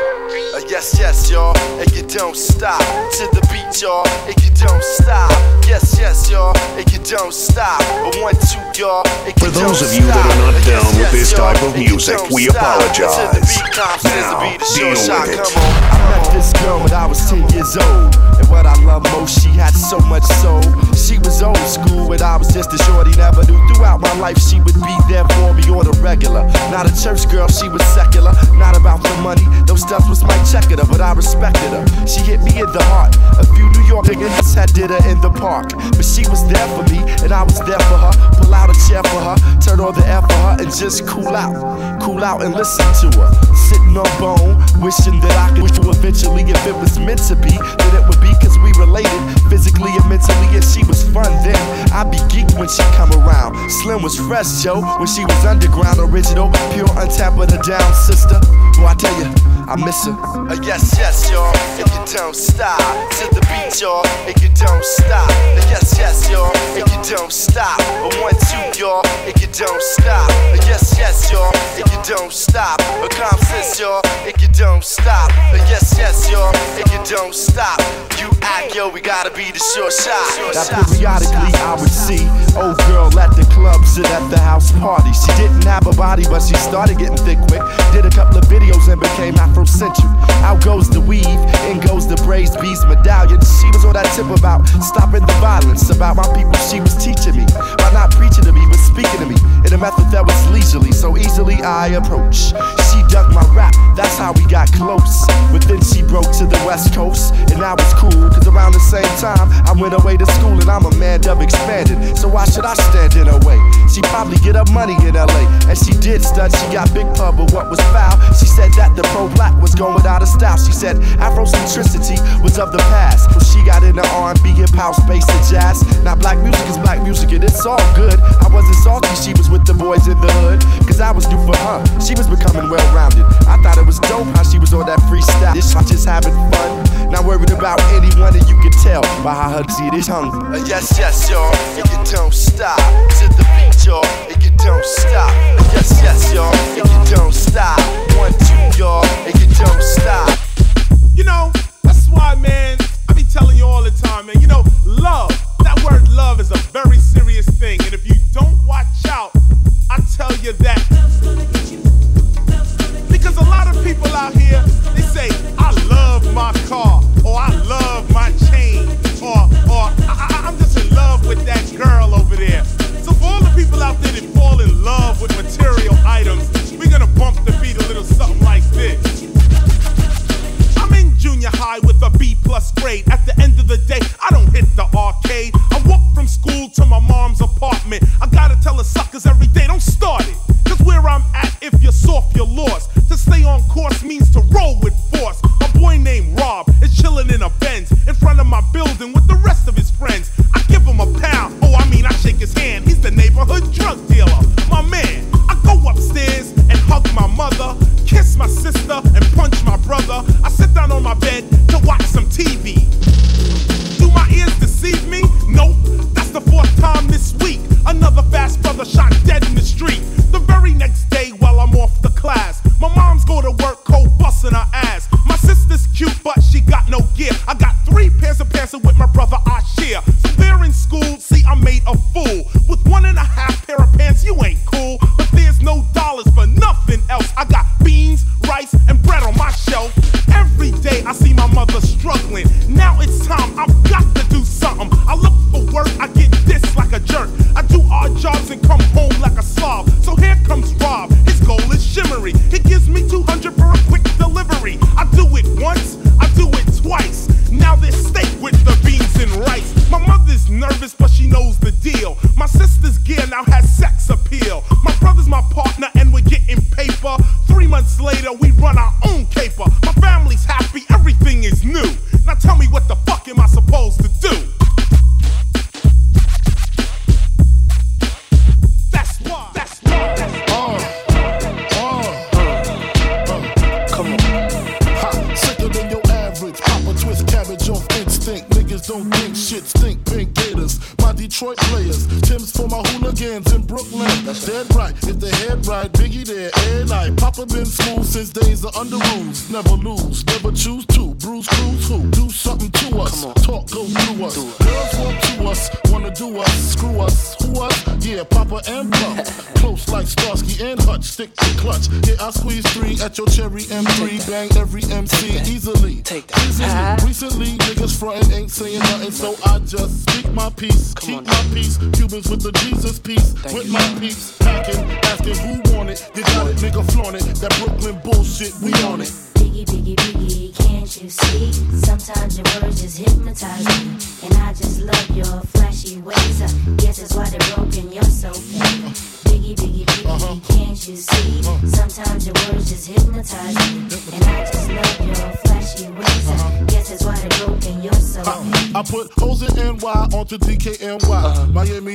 Uh, 0.55 0.61
yes, 0.71 0.95
yes, 0.97 1.29
y'all, 1.29 1.57
and 1.81 1.91
you 1.91 2.03
don't 2.07 2.35
stop 2.37 2.79
to 2.79 3.27
the 3.35 3.45
beat, 3.69 3.81
y'all, 3.81 4.05
it 4.27 4.41
you 4.43 4.51
don't 4.65 4.83
stop. 4.83 5.31
Yes, 5.67 5.97
yes, 5.99 6.29
y'all, 6.29 6.53
it 6.77 6.91
you 6.91 6.99
don't 6.99 7.33
stop. 7.33 7.81
A 7.81 8.21
one, 8.21 8.35
two, 8.35 8.81
y'all, 8.81 9.03
it 9.27 9.39
For 9.39 9.49
those 9.49 9.81
of 9.81 9.93
you 9.93 10.05
that 10.07 10.25
are 10.25 10.51
not 10.51 10.65
down 10.65 10.99
with 10.99 11.11
this 11.11 11.33
type 11.33 11.61
of 11.61 11.75
music, 11.75 12.17
we 12.31 12.49
apologize. 12.49 13.57
Now, 13.75 14.57
deal 14.75 14.89
with 14.89 15.09
it. 15.09 15.39
I 15.39 15.97
met 16.09 16.33
this 16.33 16.53
girl 16.61 16.79
when 16.79 16.93
I 16.93 17.05
was 17.05 17.29
10 17.29 17.49
years 17.49 17.77
old. 17.77 18.15
And 18.39 18.49
what 18.49 18.65
I 18.65 18.75
love 18.83 19.03
most, 19.11 19.41
she 19.41 19.49
had 19.49 19.73
so 19.73 19.99
much 19.99 20.23
soul. 20.23 20.61
She 21.09 21.17
was 21.17 21.41
old 21.41 21.57
school 21.65 22.07
when 22.07 22.21
I 22.21 22.37
was 22.37 22.53
just 22.53 22.71
a 22.71 22.77
shorty, 22.85 23.09
never 23.17 23.41
knew. 23.49 23.57
Throughout 23.73 23.99
my 23.99 24.13
life, 24.21 24.37
she 24.37 24.61
would 24.61 24.77
be 24.77 24.95
there 25.09 25.25
for 25.33 25.57
me 25.57 25.65
on 25.73 25.89
the 25.89 25.97
regular. 26.05 26.45
Not 26.69 26.85
a 26.85 26.93
church 26.93 27.25
girl, 27.33 27.47
she 27.49 27.67
was 27.67 27.81
secular. 27.97 28.29
Not 28.61 28.77
about 28.77 29.01
the 29.01 29.09
money, 29.25 29.41
those 29.65 29.81
stuff 29.81 30.07
was 30.07 30.21
my 30.21 30.37
checker, 30.45 30.77
but 30.85 31.01
I 31.01 31.13
respected 31.13 31.73
her. 31.73 31.81
She 32.05 32.21
hit 32.21 32.45
me 32.45 32.61
in 32.61 32.69
the 32.69 32.83
heart. 32.93 33.17
A 33.41 33.43
few 33.57 33.65
New 33.73 33.85
York 33.89 34.05
niggas 34.05 34.53
had 34.53 34.71
did 34.71 34.91
her 34.93 35.01
in 35.09 35.19
the 35.21 35.31
park. 35.33 35.73
But 35.97 36.05
she 36.05 36.29
was 36.29 36.45
there 36.45 36.67
for 36.77 36.85
me, 36.93 37.01
and 37.25 37.33
I 37.33 37.41
was 37.41 37.57
there 37.65 37.81
for 37.89 37.97
her. 37.97 38.13
Pull 38.37 38.53
out 38.53 38.69
a 38.69 38.77
chair 38.85 39.01
for 39.09 39.33
her, 39.33 39.37
turn 39.65 39.81
on 39.81 39.97
the 39.97 40.05
air 40.05 40.21
for 40.21 40.37
her, 40.45 40.61
and 40.61 40.69
just 40.69 41.07
cool 41.09 41.33
out. 41.33 41.57
Cool 42.05 42.23
out 42.23 42.45
and 42.45 42.53
listen 42.53 42.85
to 43.01 43.17
her. 43.17 43.29
Sitting 43.65 43.97
on 43.97 44.05
bone, 44.21 44.48
wishing 44.81 45.19
that 45.19 45.35
I 45.35 45.49
could 45.55 45.71
do 45.75 45.89
eventually. 45.89 46.43
If 46.43 46.65
it 46.67 46.75
was 46.75 46.99
meant 46.99 47.21
to 47.27 47.35
be, 47.35 47.51
then 47.51 47.91
it 47.95 48.03
would 48.07 48.19
be 48.21 48.31
cause 48.39 48.57
we 48.63 48.71
related 48.79 49.21
physically 49.49 49.91
and 49.91 50.07
mentally. 50.09 50.49
And 50.55 50.63
she 50.63 50.83
was 50.85 51.03
fun 51.11 51.31
then. 51.43 51.59
I'd 51.91 52.11
be 52.11 52.17
geeked 52.31 52.57
when 52.57 52.67
she 52.67 52.83
come 52.95 53.11
around. 53.13 53.55
Slim 53.83 54.01
was 54.01 54.15
fresh, 54.17 54.63
Joe, 54.63 54.81
when 54.97 55.07
she 55.07 55.23
was 55.23 55.45
underground, 55.45 55.99
original, 55.99 56.51
pure 56.73 56.89
untapped 56.97 57.37
of 57.39 57.47
the 57.51 57.59
down 57.63 57.93
sister. 57.93 58.39
Boy, 58.79 58.87
I 58.87 58.95
tell 58.95 59.15
you, 59.19 59.27
I 59.69 59.75
miss 59.85 60.05
her. 60.05 60.17
Uh, 60.17 60.57
yes, 60.65 60.97
yes, 60.97 61.29
y'all, 61.29 61.53
if 61.77 61.85
you 61.93 62.17
don't 62.17 62.35
stop. 62.35 62.81
To 63.21 63.25
the 63.29 63.41
beat, 63.45 63.79
y'all, 63.79 64.01
if 64.25 64.41
you 64.41 64.49
don't 64.57 64.83
stop. 64.83 65.29
Uh, 65.29 65.61
yes, 65.69 65.93
yes, 65.93 66.25
y'all, 66.25 66.49
if 66.73 66.89
you 66.89 67.15
don't 67.15 67.31
stop. 67.31 67.77
A 68.01 68.09
one, 68.17 68.33
two, 68.49 68.81
y'all, 68.81 69.05
if 69.29 69.37
you 69.37 69.45
don't 69.53 69.81
stop. 69.93 70.25
Uh, 70.49 70.57
yes, 70.65 70.97
yes, 70.97 71.31
y'all, 71.31 71.53
if 71.77 71.85
you 71.85 72.01
don't 72.01 72.33
stop. 72.33 72.81
A 72.81 73.07
calm 73.13 73.37
sense, 73.45 73.79
y'all, 73.79 74.01
if 74.25 74.41
you 74.41 74.49
don't 74.57 74.83
stop. 74.83 75.29
Uh, 75.53 75.61
yes, 75.69 75.93
yes, 75.95 76.25
y'all, 76.31 76.49
if 76.73 76.89
you 76.89 77.01
don't 77.05 77.35
stop. 77.35 77.77
You 78.17 78.27
act, 78.41 78.73
yo, 78.73 78.89
we 78.89 79.01
gotta 79.01 79.29
be 79.29 79.51
the 79.53 79.61
sure 79.61 79.91
shot. 79.91 80.17
That 80.53 80.89
periodically, 80.89 81.53
I 81.61 81.77
would 81.77 81.93
see 81.93 82.25
old 82.57 82.77
girl 82.89 83.07
at 83.19 83.37
the 83.37 83.45
club, 83.53 83.85
sit 83.85 84.09
at 84.09 84.27
the 84.29 84.39
house 84.39 84.71
party. 84.81 85.13
She 85.13 85.31
didn't 85.37 85.63
have 85.63 85.87
a 85.87 85.93
body, 85.93 86.25
but 86.25 86.41
she 86.41 86.55
started 86.55 86.97
getting 86.97 87.17
thick 87.17 87.37
quick. 87.47 87.61
Did 87.93 88.05
a 88.05 88.09
couple 88.09 88.28
of 88.35 88.43
videos 88.45 88.87
and 88.91 88.99
became 88.99 89.33
Afrocentric. 89.35 90.09
Out 90.43 90.63
goes 90.63 90.89
the 90.89 91.01
weave, 91.01 91.25
in 91.69 91.79
goes 91.79 92.07
the 92.07 92.15
braids, 92.23 92.55
beads, 92.57 92.85
medallion. 92.85 93.39
She 93.41 93.67
was 93.71 93.85
on 93.85 93.93
that 93.93 94.07
tip 94.15 94.29
about 94.29 94.67
stopping 94.81 95.25
the 95.25 95.37
violence, 95.39 95.89
about 95.89 96.15
my 96.15 96.27
people. 96.35 96.53
She 96.69 96.79
was 96.79 96.95
teaching 96.95 97.35
me 97.35 97.45
by 97.77 97.89
not 97.93 98.11
preaching 98.11 98.43
to 98.45 98.53
me, 98.53 98.63
but 98.69 98.79
speaking 98.79 99.19
to 99.19 99.27
me 99.27 99.37
in 99.65 99.73
a 99.73 99.77
method 99.77 100.09
that 100.11 100.23
was 100.25 100.39
leisurely, 100.49 100.91
so 100.91 101.17
easily 101.17 101.55
I 101.61 101.97
approach. 101.97 102.53
She 102.89 102.99
dug 103.09 103.33
my 103.33 103.45
rap, 103.53 103.73
that's 103.95 104.17
how 104.17 104.33
we 104.33 104.45
got 104.45 104.71
close. 104.73 105.25
But 105.51 105.65
then 105.67 105.81
she 105.81 106.01
broke 106.03 106.31
to 106.39 106.45
the 106.45 106.59
west 106.65 106.93
coast, 106.93 107.33
and 107.51 107.61
I 107.63 107.73
was 107.73 107.91
cool, 107.97 108.29
cause 108.29 108.47
around 108.47 108.73
the 108.73 108.83
same 108.83 109.09
time 109.19 109.49
I 109.65 109.73
went 109.73 109.93
away 109.93 110.17
to 110.17 110.25
school, 110.37 110.59
and 110.59 110.69
I'm 110.69 110.85
a 110.85 110.93
man 110.95 111.21
dub 111.21 111.41
expanded. 111.41 112.17
So 112.17 112.27
why 112.27 112.45
should 112.45 112.65
I 112.65 112.73
stand 112.75 113.15
in 113.15 113.27
her 113.27 113.39
way? 113.45 113.59
She 113.91 114.01
probably 114.07 114.37
get 114.37 114.55
her 114.55 114.67
money 114.71 114.95
in 115.07 115.15
LA, 115.15 115.43
and 115.67 115.77
she 115.77 115.93
did 115.97 116.23
stud. 116.23 116.51
She 116.55 116.65
got 116.73 116.93
big 116.93 117.07
pub, 117.15 117.37
but 117.37 117.51
what 117.51 117.69
was 117.69 117.79
foul? 117.91 118.18
She 118.37 118.45
said 118.45 118.71
that 118.77 118.95
the 118.95 119.03
pro 119.11 119.27
black 119.35 119.55
was 119.61 119.75
going 119.75 120.05
out 120.05 120.21
of 120.21 120.27
style. 120.27 120.57
She 120.57 120.71
said 120.71 120.97
Afrocentricity 121.19 122.17
was 122.43 122.59
of 122.59 122.71
the 122.71 122.79
past. 122.91 123.29
She 123.51 123.63
got 123.65 123.83
into 123.83 124.05
R&B, 124.05 124.49
hip 124.55 124.71
hop, 124.71 124.95
space, 124.95 125.27
and 125.27 125.43
jazz. 125.47 125.83
Now 126.03 126.15
black 126.15 126.37
music 126.39 126.65
is 126.67 126.77
black 126.77 127.01
music, 127.03 127.31
and 127.31 127.43
it's 127.43 127.65
all 127.65 127.81
good. 127.95 128.19
I 128.41 128.47
wasn't 128.51 128.75
salty, 128.83 129.13
she 129.15 129.33
was 129.33 129.49
with 129.49 129.65
the 129.65 129.73
boys 129.73 130.07
in 130.07 130.19
the 130.19 130.31
hood, 130.41 130.61
cause 130.87 130.99
I 130.99 131.11
was 131.11 131.27
new 131.27 131.39
for 131.45 131.55
her. 131.55 131.79
She 131.99 132.15
was 132.15 132.27
becoming 132.27 132.69
well 132.69 132.83
rounded. 132.95 133.25
I 133.47 133.57
thought 133.61 133.77
it 133.77 133.85
was 133.85 133.99
dope 133.99 134.27
how 134.35 134.43
she 134.43 134.59
was 134.59 134.73
on 134.73 134.85
that 134.85 134.99
freestyle. 135.09 135.53
This 135.53 135.75
I'm 135.75 135.85
just 135.85 136.05
having 136.05 136.33
fun, 136.51 137.11
not 137.11 137.25
worried 137.25 137.51
about 137.51 137.81
anyone, 137.93 138.35
and 138.35 138.47
you 138.47 138.57
can 138.61 138.71
tell 138.83 139.01
by 139.23 139.33
how 139.33 139.49
her 139.49 139.63
teeth 139.63 139.93
is 139.93 140.07
hung. 140.07 140.31
Uh, 140.53 140.63
yes, 140.65 140.95
yes, 140.97 141.29
y'all, 141.29 141.51
if 141.77 141.85
you 141.91 141.99
don't 142.15 142.33
stop 142.33 142.77
to 143.19 143.25
the 143.35 143.45
beat, 143.55 143.85
y'all, 143.85 144.05
if 144.29 144.43
you 144.43 144.51
don't 144.57 144.85
stop. 144.85 145.31
Uh, 145.31 145.69
yes, 145.73 145.99
yes, 146.03 146.33
y'all, 146.33 146.53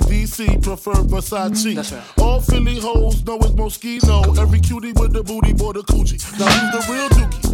DC, 0.04 0.62
prefer 0.62 0.92
Versace. 0.92 2.20
All 2.20 2.40
Philly 2.40 2.78
hoes 2.78 3.24
know 3.24 3.36
it's 3.36 3.52
Moschino. 3.52 4.38
Every 4.38 4.60
cutie 4.60 4.92
with 4.92 5.12
the 5.12 5.22
booty, 5.22 5.52
boy, 5.52 5.72
the 5.72 5.82
coochie. 5.82 6.20
Now 6.38 6.46
he's 6.46 6.86
the 6.86 6.92
real 6.92 7.08
dookie? 7.08 7.53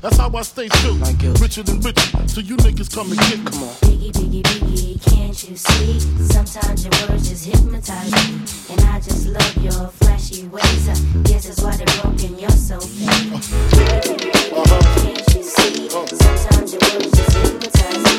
That's 0.00 0.16
how 0.16 0.30
I 0.34 0.42
stay 0.42 0.68
still. 0.68 0.96
Richer 1.40 1.62
than 1.62 1.80
richer, 1.80 2.28
so 2.28 2.40
you 2.40 2.56
niggas 2.56 2.92
come 2.94 3.10
and 3.10 3.20
get 3.20 3.38
me. 3.38 3.44
Come 3.44 3.62
on. 3.62 3.74
Biggie, 3.84 4.12
biggie, 4.12 4.42
biggie, 4.42 5.00
can't 5.10 5.48
you 5.48 5.56
see? 5.56 6.00
Sometimes 6.28 6.84
your 6.84 6.92
words 7.08 7.28
just 7.28 7.46
hypnotize 7.46 8.10
me. 8.12 8.40
And 8.70 8.80
I 8.88 9.00
just 9.00 9.26
love 9.26 9.56
your 9.62 9.88
flashy 9.88 10.48
ways. 10.48 10.88
I 10.88 10.94
guess 11.24 11.44
that's 11.46 11.62
why 11.62 11.76
they're 11.76 11.86
broken, 12.02 12.38
you're 12.38 12.50
so 12.50 12.80
fake. 12.80 13.08
Biggie, 13.08 13.32
uh-huh. 13.32 14.00
biggie, 14.04 14.30
biggie, 14.30 14.82
can't 15.02 15.34
you 15.34 15.42
see? 15.42 15.88
Sometimes 15.90 16.72
your 16.72 16.82
words 16.90 17.10
just 17.16 17.32
hypnotize 17.36 18.02
me. 18.04 18.14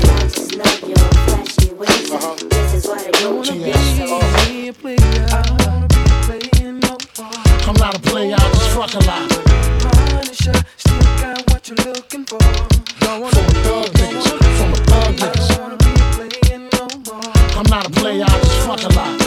And 0.00 0.10
I 0.10 0.22
just 0.28 0.54
love 0.56 0.80
your 0.88 1.08
flashy 1.26 1.72
ways. 1.74 2.10
I 2.10 2.16
uh-huh. 2.16 2.34
guess 2.48 2.72
that's 2.72 2.86
why 2.88 2.98
they're 3.02 3.28
broken, 3.28 3.58
you're 3.64 3.76
so 3.76 4.20
fake. 4.20 5.02
Uh-huh. 5.32 5.56
I'm 7.68 7.74
not 7.74 7.96
a 7.96 7.98
player, 7.98 8.36
I 8.38 8.52
just 8.52 8.70
fuck 8.70 8.94
a 8.94 8.98
lot. 9.06 9.32
Still 10.78 10.98
got 10.98 11.05
what 11.68 11.84
you're 11.84 11.94
looking 11.94 12.24
for. 12.24 12.38
Don't 13.00 13.20
wanna 13.22 13.36
be 13.36 13.54
thug 13.64 13.90
niggas, 13.94 14.28
from 14.56 14.72
a 14.72 14.76
thug 14.86 15.14
niggas. 15.16 15.56
I'm 17.56 17.64
not 17.70 17.86
a 17.86 17.90
player, 17.90 18.24
I 18.24 18.40
just 18.40 18.66
fuck 18.66 18.82
a 18.82 18.88
lot. 18.94 19.26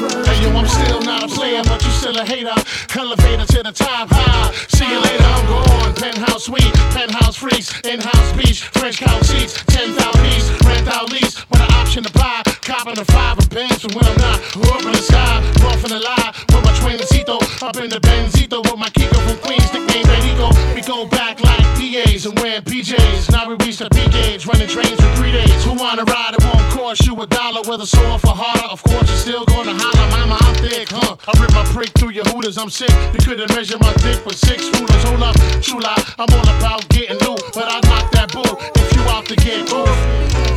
Hey 0.00 0.40
yo, 0.40 0.48
I'm 0.56 0.66
still 0.66 1.00
not 1.02 1.24
a 1.24 1.28
player, 1.28 1.62
but 1.64 1.84
you 1.84 1.90
still 1.90 2.16
a 2.16 2.24
hater. 2.24 2.56
Elevator 2.96 3.44
to 3.44 3.62
the 3.62 3.72
top 3.72 4.08
high. 4.10 4.50
See 4.72 4.88
you 4.88 4.98
later, 4.98 5.24
I'm 5.24 5.44
gone. 5.44 5.94
Penthouse 5.94 6.44
suite, 6.44 6.72
penthouse 6.96 7.36
freaks, 7.36 7.68
in-house 7.84 8.32
beach, 8.32 8.62
French 8.72 8.96
couch 8.96 9.26
seats, 9.26 9.62
10,000 9.66 9.92
piece, 10.24 10.48
rent 10.64 10.88
out 10.88 11.12
lease 11.12 11.44
with 11.50 11.60
an 11.60 11.70
option 11.76 12.02
to 12.02 12.12
buy. 12.12 12.40
Copping 12.64 12.98
a 12.98 13.04
five 13.04 13.36
of 13.36 13.44
from 13.44 13.92
when 13.92 14.06
I'm 14.08 14.16
not. 14.16 14.40
Up 14.72 14.80
in 14.80 14.92
the 14.92 15.04
sky, 15.04 15.36
rough 15.60 15.84
in 15.84 15.90
the 15.92 16.00
lie. 16.00 16.32
With 16.48 16.64
my 16.64 16.72
twin 16.80 16.96
trainercito, 16.96 17.36
up 17.60 17.76
in 17.76 17.90
the 17.90 18.00
Benzito 18.00 18.62
with 18.64 18.78
my 18.78 18.88
Kiko 18.96 19.20
from 19.28 19.36
Queens, 19.44 19.68
nickname 19.74 20.08
Benito. 20.08 20.48
We 20.74 20.80
go 20.80 21.04
back 21.08 21.44
like 21.44 21.60
PAs 21.76 22.24
and 22.24 22.38
wearing 22.40 22.62
PJs. 22.62 23.30
Now 23.32 23.48
we 23.48 23.54
reach 23.66 23.78
the 23.78 23.90
P 23.90 24.08
gauge, 24.08 24.46
running 24.46 24.68
trains 24.68 24.96
for 24.96 25.12
three 25.16 25.32
days. 25.32 25.64
Who 25.64 25.74
wanna 25.74 26.04
ride? 26.04 26.36
It 26.38 26.44
won't 26.44 26.72
cost 26.72 27.06
you 27.06 27.20
a 27.20 27.26
dollar 27.26 27.60
a 27.68 27.86
sore 27.86 28.18
for 28.18 28.34
harder. 28.34 28.68
Of 28.70 28.82
course, 28.82 29.08
you're 29.08 29.18
still 29.18 29.44
gonna 29.46 29.74
holler, 29.74 29.89
mama, 29.94 30.36
I'm 30.40 30.54
thick, 30.56 30.88
huh? 30.90 31.16
I 31.26 31.40
rip 31.40 31.52
my 31.52 31.64
prick 31.72 31.90
through 31.98 32.10
your 32.10 32.24
hooters, 32.24 32.58
I'm 32.58 32.70
sick. 32.70 32.90
You 33.12 33.20
couldn't 33.24 33.48
measure 33.54 33.78
my 33.78 33.92
dick 33.94 34.24
with 34.24 34.38
six 34.38 34.64
rulers. 34.78 35.02
Hold 35.04 35.22
up, 35.22 35.36
true 35.62 35.80
lie, 35.80 36.02
I'm 36.18 36.28
all 36.32 36.48
about 36.58 36.88
getting 36.90 37.18
loot, 37.26 37.42
but 37.54 37.66
I 37.68 37.80
knock 37.88 38.10
that 38.12 38.32
bull 38.32 38.58
if 38.76 38.94
you 38.94 39.02
out 39.10 39.26
to 39.26 39.36
get 39.36 39.68
boo. 39.68 39.84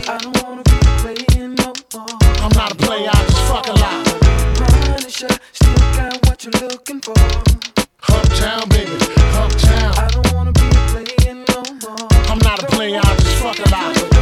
I 0.10 0.18
don't 0.22 0.36
wanna 0.44 0.64
be 0.64 0.78
playing 1.02 1.56
no 1.56 1.74
more. 1.94 2.18
I'm 2.44 2.52
not 2.56 2.72
a 2.72 2.76
player, 2.76 3.10
I 3.12 3.22
just 3.26 3.44
fuck 3.50 3.68
a 3.68 3.74
lot. 3.74 4.06
Punisher, 4.58 5.34
still 5.52 5.76
got 5.96 6.26
what 6.28 6.44
you're 6.44 6.70
looking 6.70 7.02
for. 7.02 7.18
Uptown, 8.10 8.70
baby, 8.70 8.98
uptown. 9.34 9.94
I 9.98 10.08
don't 10.12 10.34
wanna 10.34 10.52
be 10.52 10.68
playing 10.92 11.46
no 11.50 11.64
more. 11.82 12.08
I'm 12.30 12.40
not 12.40 12.62
a 12.62 12.68
player, 12.68 13.00
I 13.04 13.16
just 13.16 13.38
fuck 13.38 13.60
a 13.60 13.70
lot. 13.70 14.13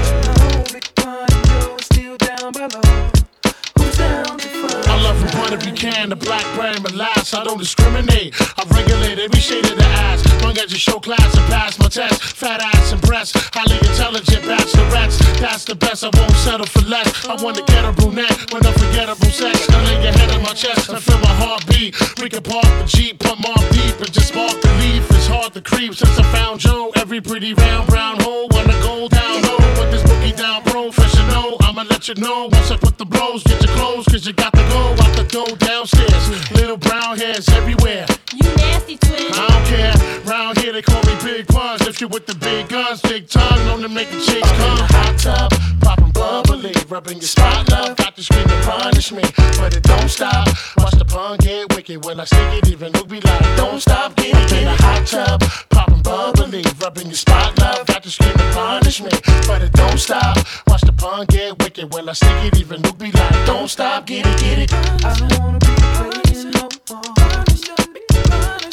Front? 5.15 5.21
I 5.21 5.25
love 5.25 5.31
from 5.31 5.39
point 5.39 5.53
if 5.53 5.65
you 5.65 5.73
can, 5.73 6.09
the 6.09 6.15
black 6.15 6.45
brand, 6.55 6.83
but 6.83 6.93
last, 6.93 7.33
I 7.33 7.43
don't 7.43 7.57
discriminate. 7.57 8.33
I 8.57 8.63
regulate 8.69 9.19
every 9.19 9.39
shade 9.39 9.65
of 9.65 9.77
the 9.77 9.83
ass. 9.83 10.23
Long 10.43 10.57
as 10.57 10.71
you 10.71 10.77
show 10.77 10.99
class 10.99 11.35
and 11.37 11.45
pass 11.47 11.79
my 11.79 11.87
test. 11.87 12.21
Fat 12.35 12.61
ass 12.61 12.91
and 12.91 13.01
breasts, 13.01 13.33
highly 13.53 13.77
intelligent 13.77 14.43
bachelorettes. 14.43 15.17
That's 15.39 15.65
the 15.65 15.75
best, 15.75 16.03
I 16.03 16.09
won't 16.13 16.31
settle 16.37 16.65
for 16.65 16.81
less. 16.87 17.25
I 17.25 17.41
want 17.43 17.57
to 17.57 17.63
get 17.63 17.85
a 17.85 17.91
brunette 17.91 18.53
with 18.53 18.65
unforgettable 18.65 19.31
sex. 19.31 19.69
I 19.69 19.83
lay 19.85 20.03
your 20.03 20.13
head 20.13 20.31
on 20.31 20.43
my 20.43 20.53
chest 20.53 20.89
and 20.89 21.01
feel 21.01 21.19
my 21.19 21.33
heartbeat. 21.43 21.95
We 22.21 22.29
can 22.29 22.43
park 22.43 22.65
the 22.65 22.85
Jeep, 22.85 23.19
pump 23.19 23.41
more 23.41 23.63
deep, 23.71 23.97
and 23.99 24.11
just 24.11 24.29
spark 24.29 24.59
the 24.61 24.71
leaf. 24.79 25.09
It's 25.11 25.27
hard 25.27 25.53
to 25.53 25.61
creep 25.61 25.95
since 25.95 26.17
I 26.17 26.23
found 26.31 26.59
Joe. 26.59 26.91
Every 26.95 27.21
pretty 27.21 27.53
round 27.53 27.87
brown 27.87 28.19
hole 28.21 28.47
wanna 28.51 28.77
go 28.81 29.07
down 29.07 29.41
low. 29.43 29.57
With 29.79 29.91
this 29.91 30.03
boogie 30.03 30.35
down 30.35 30.63
professional, 30.63 31.57
I'ma 31.61 31.83
let 31.89 32.07
you 32.07 32.15
know 32.15 32.49
once 32.51 32.71
I 32.71 32.77
put 32.77 32.97
the 32.97 33.05
blows. 33.05 33.43
Get 33.43 33.61
your 33.63 33.73
clothes, 33.75 34.05
cause 34.05 34.25
you 34.25 34.33
got 34.33 34.53
to 34.53 34.63
go 34.69 35.00
out 35.01 35.15
the 35.17 35.23
door 35.23 35.55
downstairs. 35.57 36.51
Little 36.51 36.77
brown 36.77 37.17
hairs 37.17 37.49
everywhere. 37.49 38.05
You 38.33 38.47
nasty 38.55 38.97
twin. 38.97 39.31
I 39.33 39.47
don't 39.49 39.65
care. 39.65 39.93
Round 40.25 40.57
here 40.59 40.73
they 40.73 40.81
call 40.81 41.01
me 41.03 41.15
Big 41.23 41.47
Puns. 41.47 41.81
If 41.87 41.99
you 41.99 42.07
with 42.07 42.25
the 42.25 42.35
big 42.35 42.69
guns, 42.69 43.01
big 43.01 43.27
tongue, 43.27 43.65
known 43.65 43.81
to 43.81 43.89
make 43.89 44.09
the 44.09 44.21
chicks 44.21 44.51
come. 44.51 44.77
Hot 44.95 45.17
tub, 45.17 45.51
popping 45.81 46.11
bubbly, 46.11 46.73
rubbing 46.87 47.17
your 47.17 47.27
spot, 47.27 47.69
love. 47.69 47.97
Got 47.97 48.15
to 48.15 48.23
scream 48.23 48.47
and 48.47 48.63
punish 48.65 49.11
me, 49.11 49.23
but 49.59 49.75
it 49.75 49.83
don't 49.83 50.09
stop. 50.09 50.47
Watch 50.77 50.95
the 50.97 51.05
pun 51.05 51.37
get 51.37 51.75
wicked 51.75 52.05
when 52.05 52.19
I 52.19 52.25
stick 52.25 52.63
it. 52.63 52.69
Even 52.69 52.91
Luke 52.93 53.09
be 53.09 53.19
like, 53.19 53.57
don't 53.57 53.81
stop, 53.81 54.15
get 54.15 54.35
it. 54.35 54.51
In 54.61 54.67
a 54.67 54.75
hot 54.75 55.05
tub, 55.05 55.41
popping 55.69 55.90
bubbly, 56.03 56.63
rubbing 56.81 57.07
your 57.07 57.15
spot, 57.15 57.57
love. 57.59 57.85
Got 57.87 58.03
to 58.03 58.09
scream 58.09 58.33
and 58.37 58.53
punish 58.53 59.01
me, 59.01 59.11
but 59.47 59.61
it 59.61 59.71
don't 59.73 59.97
stop. 59.97 60.37
Watch 60.67 60.81
the 60.81 60.93
pun 60.93 61.25
get 61.27 61.57
wicked 61.59 61.93
when 61.93 62.09
I 62.09 62.13
stick 62.13 62.53
it. 62.53 62.59
Even 62.59 62.81
Luke 62.81 62.97
be 62.97 63.11
like, 63.11 63.45
don't 63.45 63.67
stop, 63.67 64.05
get 64.05 64.25
it, 64.25 64.39
get 64.39 64.59
it. 64.59 64.73
I 65.05 65.15
don't 65.15 65.39
wanna 65.39 65.59
be 65.59 65.67
playing 65.95 66.51
no 66.51 66.69
more. 66.89 68.70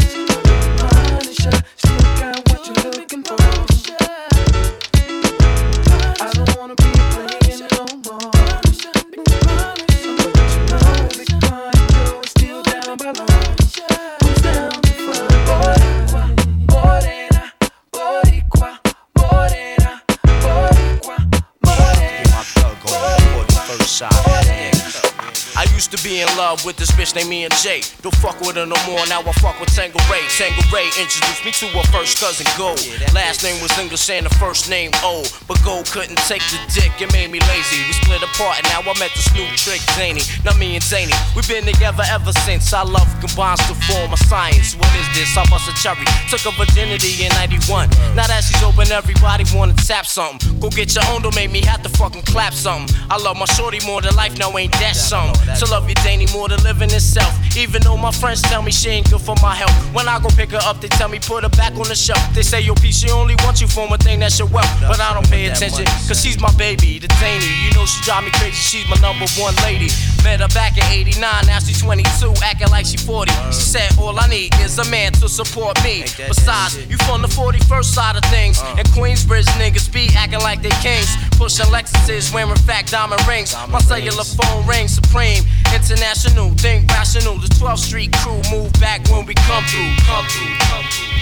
With 27.18 27.26
this 27.26 27.26
bitch 27.26 27.26
named 27.26 27.30
me 27.30 27.44
and 27.44 27.54
Jay. 27.54 27.82
Don't 28.02 28.14
fuck 28.16 28.40
with 28.40 28.56
her 28.56 28.66
no 28.66 28.76
more, 28.86 29.04
now 29.08 29.20
I 29.20 29.32
fuck 29.32 29.58
with 29.60 29.74
Tango 29.74 29.98
Ray. 30.10 30.22
Tango 30.28 30.62
Ray 30.72 30.86
introduced 30.98 31.44
me 31.44 31.52
to 31.52 31.66
her 31.78 31.86
first 31.90 32.20
cousin 32.20 32.46
Gold. 32.56 32.80
Last 33.14 33.42
name 33.42 33.60
was 33.62 33.76
English 33.78 34.08
and 34.10 34.26
the 34.26 34.34
first 34.36 34.70
name 34.70 34.90
O. 35.02 35.24
But 35.46 35.58
Gold 35.64 35.86
couldn't 35.90 36.18
take 36.28 36.42
the 36.50 36.58
dick, 36.72 36.92
it 37.00 37.12
made 37.12 37.30
me 37.30 37.40
lazy. 37.40 37.82
We 37.86 37.92
split 37.92 38.22
apart 38.22 38.58
and 38.58 38.66
now 38.70 38.80
I 38.80 38.94
met 38.98 39.10
this 39.14 39.32
new 39.34 39.46
trick, 39.56 39.80
Zany. 39.96 40.22
Now 40.44 40.56
me 40.58 40.74
and 40.74 40.84
Zany, 40.84 41.12
we've 41.34 41.48
been 41.48 41.64
together 41.64 42.04
ever 42.08 42.32
since. 42.46 42.72
I 42.72 42.82
love 42.82 43.08
combines 43.20 43.60
to 43.68 43.74
form 43.88 44.12
a 44.12 44.18
science. 44.28 44.74
What 44.76 44.90
is 44.96 45.08
this? 45.14 45.36
I 45.36 45.44
bust 45.50 45.68
a 45.68 45.74
cherry. 45.74 46.04
Took 46.30 46.42
her 46.46 46.54
virginity 46.54 47.24
in 47.24 47.30
91. 47.40 47.90
Now 48.14 48.26
that 48.26 48.44
she's 48.44 48.62
open, 48.62 48.90
everybody 48.92 49.44
wanna 49.54 49.74
tap 49.74 50.06
something. 50.06 50.58
Go 50.60 50.70
get 50.70 50.94
your 50.94 51.04
own, 51.10 51.22
don't 51.22 51.34
make 51.34 51.50
me 51.50 51.62
have 51.62 51.82
to 51.82 51.88
fucking 51.88 52.22
clap 52.22 52.54
something. 52.54 52.94
I 53.10 53.16
love 53.18 53.36
my 53.36 53.46
shorty 53.46 53.80
more 53.86 54.00
than 54.02 54.14
life, 54.14 54.38
now 54.38 54.56
ain't 54.56 54.72
that 54.80 54.96
something? 54.96 55.34
To 55.58 55.66
love 55.70 55.88
you, 55.88 55.94
Danny, 55.96 56.26
more 56.32 56.48
than 56.48 56.62
living 56.62 56.90
itself. 57.08 57.32
Even 57.56 57.82
though 57.82 57.96
my 57.96 58.12
friends 58.12 58.42
tell 58.42 58.62
me 58.62 58.70
she 58.70 58.88
ain't 58.90 59.10
good 59.10 59.20
for 59.20 59.34
my 59.42 59.54
health. 59.54 59.72
When 59.94 60.06
I 60.08 60.20
go 60.20 60.28
pick 60.28 60.50
her 60.50 60.60
up, 60.68 60.80
they 60.80 60.88
tell 60.88 61.08
me 61.08 61.18
put 61.18 61.42
her 61.42 61.48
back 61.50 61.72
on 61.72 61.88
the 61.88 61.96
shelf. 61.96 62.20
They 62.34 62.42
say, 62.42 62.60
yo, 62.60 62.74
P, 62.74 62.92
she 62.92 63.10
only 63.10 63.34
wants 63.44 63.60
you 63.60 63.68
for 63.68 63.88
one 63.88 63.98
thing, 63.98 64.20
that's 64.20 64.38
your 64.38 64.48
wealth. 64.48 64.70
But 64.82 65.00
I 65.00 65.14
don't 65.14 65.28
pay 65.28 65.46
attention, 65.46 65.86
cause 66.06 66.20
she's 66.22 66.38
my 66.40 66.52
baby, 66.56 66.98
the 66.98 67.08
Danny. 67.18 67.48
You 67.64 67.72
know 67.72 67.86
she 67.86 68.04
drive 68.04 68.24
me 68.24 68.30
crazy, 68.36 68.56
she's 68.56 68.86
my 68.88 68.96
number 69.00 69.26
one 69.40 69.54
lady. 69.64 69.88
Met 70.22 70.40
her 70.40 70.48
back 70.48 70.76
in 70.76 70.84
89, 70.84 71.18
now 71.46 71.58
she's 71.58 71.80
22, 71.80 72.34
acting 72.44 72.68
like 72.68 72.86
she 72.86 72.98
40. 72.98 73.32
She 73.50 73.64
said, 73.64 73.88
all 73.98 74.18
I 74.18 74.28
need 74.28 74.54
is 74.60 74.78
a 74.78 74.84
man 74.90 75.12
to 75.24 75.28
support 75.28 75.82
me. 75.82 76.02
Besides, 76.02 76.76
you 76.86 76.98
from 77.08 77.22
the 77.22 77.28
41st 77.28 77.84
side 77.84 78.16
of 78.16 78.24
things. 78.30 78.60
And 78.76 78.86
Queensbridge 78.92 79.48
niggas 79.56 79.90
be 79.92 80.10
acting 80.14 80.40
like 80.40 80.62
they 80.62 80.74
kings. 80.84 81.08
Pushing 81.38 81.66
Lexuses, 81.66 82.34
wearing 82.34 82.54
fat 82.68 82.86
diamond 82.86 83.26
rings. 83.26 83.54
My 83.70 83.80
cellular 83.80 84.24
phone 84.24 84.66
rings 84.66 84.94
supreme. 84.94 85.42
International, 85.72 86.50
think 86.58 86.90
The 86.98 87.46
12th 87.62 87.78
Street 87.78 88.10
crew 88.18 88.42
move 88.50 88.74
back 88.82 89.06
when 89.06 89.24
we 89.24 89.32
come 89.46 89.62
through. 89.70 89.86
Come 90.02 90.26
through, 90.26 90.50
come 90.66 90.82
through. 90.90 91.14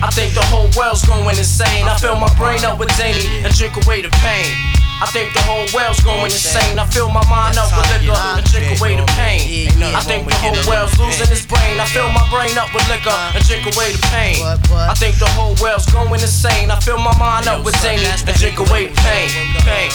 I 0.00 0.08
think 0.08 0.32
the 0.32 0.40
whole 0.48 0.72
world's 0.72 1.04
going 1.04 1.36
insane. 1.36 1.84
I 1.84 2.00
fill 2.00 2.16
my 2.16 2.32
brain 2.40 2.64
up 2.64 2.80
with 2.80 2.88
Zany 2.96 3.44
and 3.44 3.52
drink 3.52 3.76
away 3.84 4.00
the 4.00 4.08
pain. 4.24 4.48
I 5.04 5.06
think 5.12 5.36
the 5.36 5.44
whole 5.44 5.68
world's 5.76 6.00
going 6.00 6.32
insane. 6.32 6.80
I 6.80 6.88
fill 6.88 7.12
my 7.12 7.20
mind 7.28 7.60
up 7.60 7.76
with 7.76 7.84
liquor 7.92 8.16
and 8.16 8.44
drink 8.48 8.80
away 8.80 8.96
the 8.96 9.04
pain. 9.20 9.68
I 9.84 10.00
think 10.00 10.24
the 10.24 10.34
whole 10.40 10.56
world's 10.64 10.96
losing 10.96 11.28
its 11.28 11.44
brain. 11.44 11.76
I 11.76 11.84
fill 11.92 12.08
my 12.08 12.24
brain 12.32 12.56
up 12.56 12.72
with 12.72 12.88
liquor 12.88 13.12
and 13.12 13.44
drink 13.44 13.68
away 13.68 13.92
the 13.92 14.00
pain. 14.08 14.40
I 14.72 14.96
think 14.96 15.20
the 15.20 15.28
whole 15.36 15.52
world's 15.60 15.84
going 15.92 16.08
insane. 16.24 16.72
I 16.72 16.80
fill 16.80 16.96
my 16.96 17.12
mind 17.20 17.52
up 17.52 17.68
with 17.68 17.76
Zany 17.84 18.08
and 18.08 18.34
drink 18.40 18.56
away 18.56 18.88
the 18.88 18.96
pain. 18.96 19.28
Pain. 19.68 19.92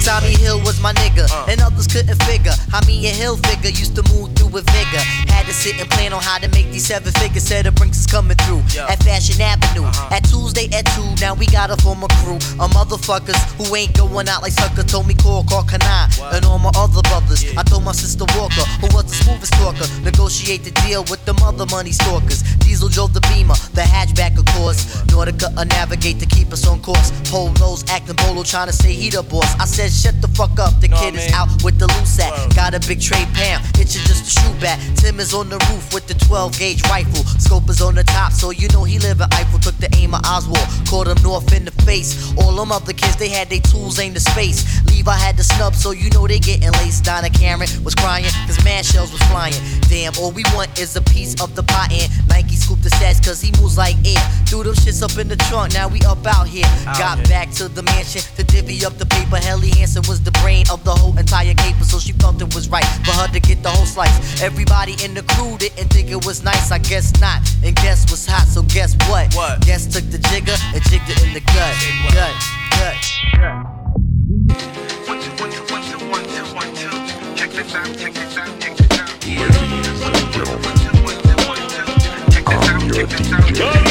Tommy 0.00 0.34
Hill 0.34 0.60
was 0.60 0.80
my 0.80 0.92
nigga, 0.94 1.30
uh. 1.30 1.46
and 1.48 1.60
others 1.60 1.86
couldn't 1.86 2.20
figure 2.24 2.52
how 2.70 2.80
me 2.86 3.06
and 3.06 3.16
Hill 3.16 3.36
figure 3.36 3.70
used 3.70 3.94
to 3.96 4.02
move 4.14 4.34
through 4.34 4.48
with 4.48 4.66
vigor. 4.70 5.02
Had 5.30 5.46
to 5.46 5.52
sit 5.52 5.80
and 5.80 5.88
plan 5.90 6.12
on 6.12 6.22
how 6.22 6.38
to 6.38 6.48
make 6.48 6.70
these 6.70 6.86
seven 6.86 7.12
figures. 7.12 7.44
Said 7.44 7.66
the 7.66 7.72
Brinks 7.72 7.98
is 7.98 8.06
coming 8.06 8.36
through 8.44 8.62
at 8.88 9.02
Fashion 9.02 9.40
Avenue. 9.40 9.86
Uh-huh. 9.86 10.14
At 10.14 10.24
Tuesday 10.24 10.68
at 10.74 10.86
2, 10.96 11.20
now 11.20 11.34
we 11.34 11.46
got 11.46 11.70
a 11.70 11.76
former 11.82 12.08
crew 12.22 12.36
of 12.58 12.70
motherfuckers 12.72 13.38
who 13.58 13.74
ain't 13.76 13.96
going 13.96 14.28
out 14.28 14.42
like 14.42 14.52
sucker. 14.52 14.82
Told 14.82 15.06
me 15.06 15.14
call, 15.14 15.44
call 15.44 15.62
Kanai, 15.62 16.08
and 16.34 16.44
all 16.44 16.58
my 16.58 16.70
other 16.76 17.02
brothers. 17.02 17.44
I 17.56 17.62
told 17.62 17.84
my 17.84 17.92
sister 17.92 18.24
Walker, 18.36 18.64
who 18.80 18.88
was 18.94 19.06
the 19.06 19.16
smoothest 19.22 19.52
talker, 19.54 19.86
negotiate 20.02 20.64
the 20.64 20.72
deal 20.82 21.02
with 21.10 21.24
the 21.24 21.34
mother 21.34 21.66
money 21.70 21.92
stalkers. 21.92 22.42
Diesel 22.64 22.88
drove 22.88 23.12
the 23.14 23.20
Beamer, 23.32 23.54
the 23.74 23.82
hatchback 23.82 24.38
of 24.38 24.46
course. 24.56 25.02
Nautica 25.10 25.52
a 25.56 25.64
navigate 25.64 26.18
to 26.20 26.26
keep 26.26 26.52
us 26.52 26.66
on 26.66 26.80
course. 26.80 27.10
Polos 27.30 27.84
acting 27.90 28.16
bolo, 28.16 28.42
trying 28.42 28.68
to 28.68 28.72
say 28.72 28.92
he 28.92 29.10
the 29.10 29.22
boss. 29.22 29.59
I 29.60 29.66
said, 29.66 29.92
shut 29.92 30.16
the 30.22 30.28
fuck 30.28 30.58
up, 30.58 30.80
the 30.80 30.88
kid 30.88 31.14
is 31.14 31.30
out 31.32 31.48
with 31.62 31.78
the 31.78 31.86
loose 32.00 32.18
at. 32.18 32.32
Got 32.56 32.72
a 32.72 32.80
big 32.80 32.98
tray 32.98 33.28
Pam, 33.36 33.60
it's 33.76 33.92
just 33.92 34.24
a 34.24 34.40
shoe 34.40 34.54
bat. 34.58 34.80
Tim 34.96 35.20
is 35.20 35.34
on 35.34 35.50
the 35.50 35.58
roof 35.68 35.92
with 35.92 36.06
the 36.06 36.14
12 36.14 36.58
gauge 36.58 36.82
rifle. 36.88 37.22
Scope 37.36 37.68
is 37.68 37.82
on 37.82 37.94
the 37.94 38.04
top, 38.04 38.32
so 38.32 38.48
you 38.52 38.68
know 38.68 38.84
he 38.84 38.98
live 38.98 39.20
at 39.20 39.28
Eiffel. 39.34 39.58
Took 39.58 39.76
the 39.76 39.92
aim 39.96 40.14
of 40.14 40.24
Oswald, 40.24 40.64
caught 40.88 41.08
him 41.08 41.20
north 41.22 41.52
in 41.52 41.66
the 41.66 41.72
face. 41.84 42.32
All 42.38 42.56
them 42.56 42.72
other 42.72 42.94
kids, 42.94 43.16
they 43.16 43.28
had 43.28 43.50
their 43.50 43.60
tools 43.60 43.98
aimed 43.98 44.14
to 44.14 44.20
space. 44.22 44.64
Levi 44.88 45.12
had 45.12 45.36
the 45.36 45.44
snub, 45.44 45.74
so 45.74 45.90
you 45.90 46.08
know 46.08 46.26
they 46.26 46.38
getting 46.38 46.72
laced. 46.80 47.04
Donna 47.04 47.28
Karan 47.28 47.68
was 47.84 47.94
crying, 47.94 48.24
cause 48.46 48.56
man 48.64 48.82
shells 48.82 49.12
was 49.12 49.20
flying. 49.28 49.60
Damn, 49.92 50.16
all 50.16 50.32
we 50.32 50.44
want 50.54 50.72
is 50.80 50.96
a 50.96 51.02
piece 51.02 51.36
of 51.42 51.54
the 51.54 51.64
pie 51.64 51.92
and 51.92 52.10
Nike 52.28 52.56
scooped 52.56 52.82
the 52.82 52.90
sets, 52.96 53.20
cause 53.20 53.42
he 53.42 53.52
moves 53.60 53.76
like 53.76 53.96
air. 54.08 54.24
Threw 54.48 54.62
them 54.62 54.74
shits 54.74 55.02
up 55.02 55.18
in 55.20 55.28
the 55.28 55.36
trunk, 55.52 55.74
now 55.74 55.86
we 55.86 56.00
up 56.08 56.24
out 56.26 56.48
here. 56.48 56.68
Got 56.96 57.28
back 57.28 57.50
to 57.60 57.68
the 57.68 57.82
mansion 57.82 58.22
to 58.36 58.44
divvy 58.44 58.86
up 58.86 58.96
the 58.96 59.04
paper. 59.04 59.36
Helly 59.50 59.70
Hansen 59.70 60.04
was 60.06 60.20
the 60.22 60.30
brain 60.42 60.64
of 60.70 60.84
the 60.84 60.94
whole 60.94 61.18
entire 61.18 61.54
caper, 61.54 61.82
so 61.82 61.98
she 61.98 62.12
felt 62.12 62.40
it 62.40 62.54
was 62.54 62.68
right 62.68 62.86
for 63.02 63.10
her 63.10 63.26
to 63.26 63.40
get 63.40 63.64
the 63.64 63.68
whole 63.68 63.84
slice. 63.84 64.40
Everybody 64.40 64.94
in 65.04 65.12
the 65.12 65.24
crew 65.24 65.58
didn't 65.58 65.88
think 65.88 66.08
it 66.08 66.24
was 66.24 66.44
nice, 66.44 66.70
I 66.70 66.78
guess 66.78 67.20
not. 67.20 67.42
And 67.64 67.74
guess 67.74 68.08
what's 68.08 68.26
hot, 68.26 68.46
so 68.46 68.62
guess 68.62 68.94
what? 69.10 69.34
What? 69.34 69.60
Guess 69.66 69.92
took 69.92 70.04
the 70.08 70.18
jigger 70.18 70.54
and 70.72 70.80
jigged 70.84 71.10
it 71.10 71.20
in 71.26 71.34
the 71.34 71.40
gut. 71.40 71.74
Gut, 72.14 72.30
gut, 72.78 72.94
gut. 73.50 73.90
Can't 83.52 83.89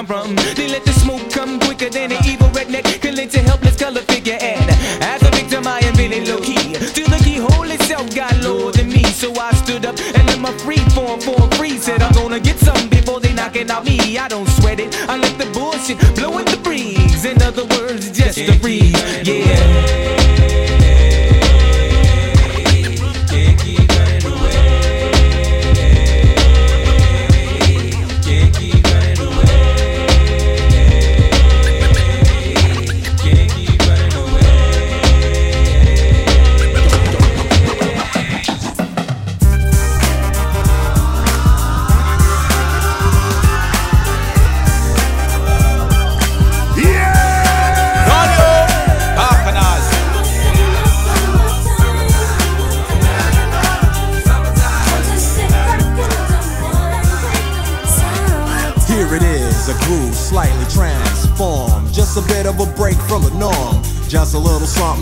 I'm 0.00 0.06
from, 0.06 0.34
they 0.56 0.66
let 0.66 0.82
the 0.86 0.92
smoke 0.92 1.30
come 1.30 1.60
quicker 1.60 1.90
than 1.90 2.10
an 2.10 2.24
evil 2.24 2.48
redneck 2.56 3.02
can 3.02 3.16
let 3.16 3.34
a 3.34 3.40
helpless 3.40 3.76
color 3.76 4.00
figure. 4.00 4.38
And 4.40 4.70
as 5.02 5.20
a 5.20 5.30
victim, 5.30 5.66
I 5.66 5.80
am 5.80 5.94
feeling 5.94 6.26
low 6.26 6.40
key. 6.40 6.72
Till 6.94 7.06
the 7.06 7.20
keyhole 7.22 7.70
itself 7.70 8.14
got 8.14 8.34
lower 8.40 8.72
than 8.72 8.88
me, 8.88 9.04
so 9.04 9.30
I 9.38 9.52
stood 9.52 9.84
up 9.84 9.98
and 10.00 10.26
let 10.26 10.40
my 10.40 10.52
free 10.64 10.80
form 10.96 11.20
form 11.20 11.50
free. 11.50 11.76
Said 11.76 12.00
I'm 12.00 12.14
gonna 12.14 12.40
get 12.40 12.56
something 12.56 12.88
before 12.88 13.20
they 13.20 13.34
knocking 13.34 13.70
out 13.70 13.84
me. 13.84 14.16
I 14.16 14.26
don't 14.26 14.48
sweat 14.48 14.80
it. 14.80 14.88
I 15.06 15.18
let 15.18 15.36
the 15.36 15.44
bullshit 15.52 15.98
blow 16.16 16.38
in 16.38 16.46
the 16.46 16.56
breeze. 16.64 17.26
In 17.26 17.42
other 17.42 17.66
words, 17.66 18.10
just 18.10 18.38
a 18.38 18.58
breeze. 18.58 18.96
Yeah. 19.28 19.99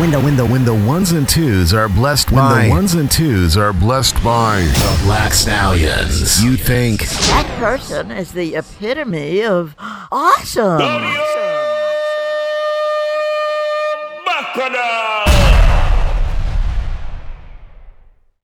When 0.00 0.12
the, 0.12 0.18
when 0.18 0.34
the, 0.34 0.46
when 0.46 0.64
the, 0.64 0.74
ones 0.74 1.12
and 1.12 1.28
twos 1.28 1.74
are 1.74 1.86
blessed 1.86 2.30
when 2.30 2.38
by- 2.38 2.64
the 2.64 2.70
ones 2.70 2.94
and 2.94 3.10
twos 3.10 3.58
are 3.58 3.74
blessed 3.74 4.14
by 4.24 4.60
the 4.62 5.00
Black 5.04 5.34
Stallions. 5.34 6.42
You 6.42 6.56
think 6.56 7.00
That 7.02 7.46
person 7.58 8.10
is 8.10 8.32
the 8.32 8.54
epitome 8.54 9.42
of 9.42 9.76
awesome. 10.10 10.78
Bacchanal. 14.24 15.19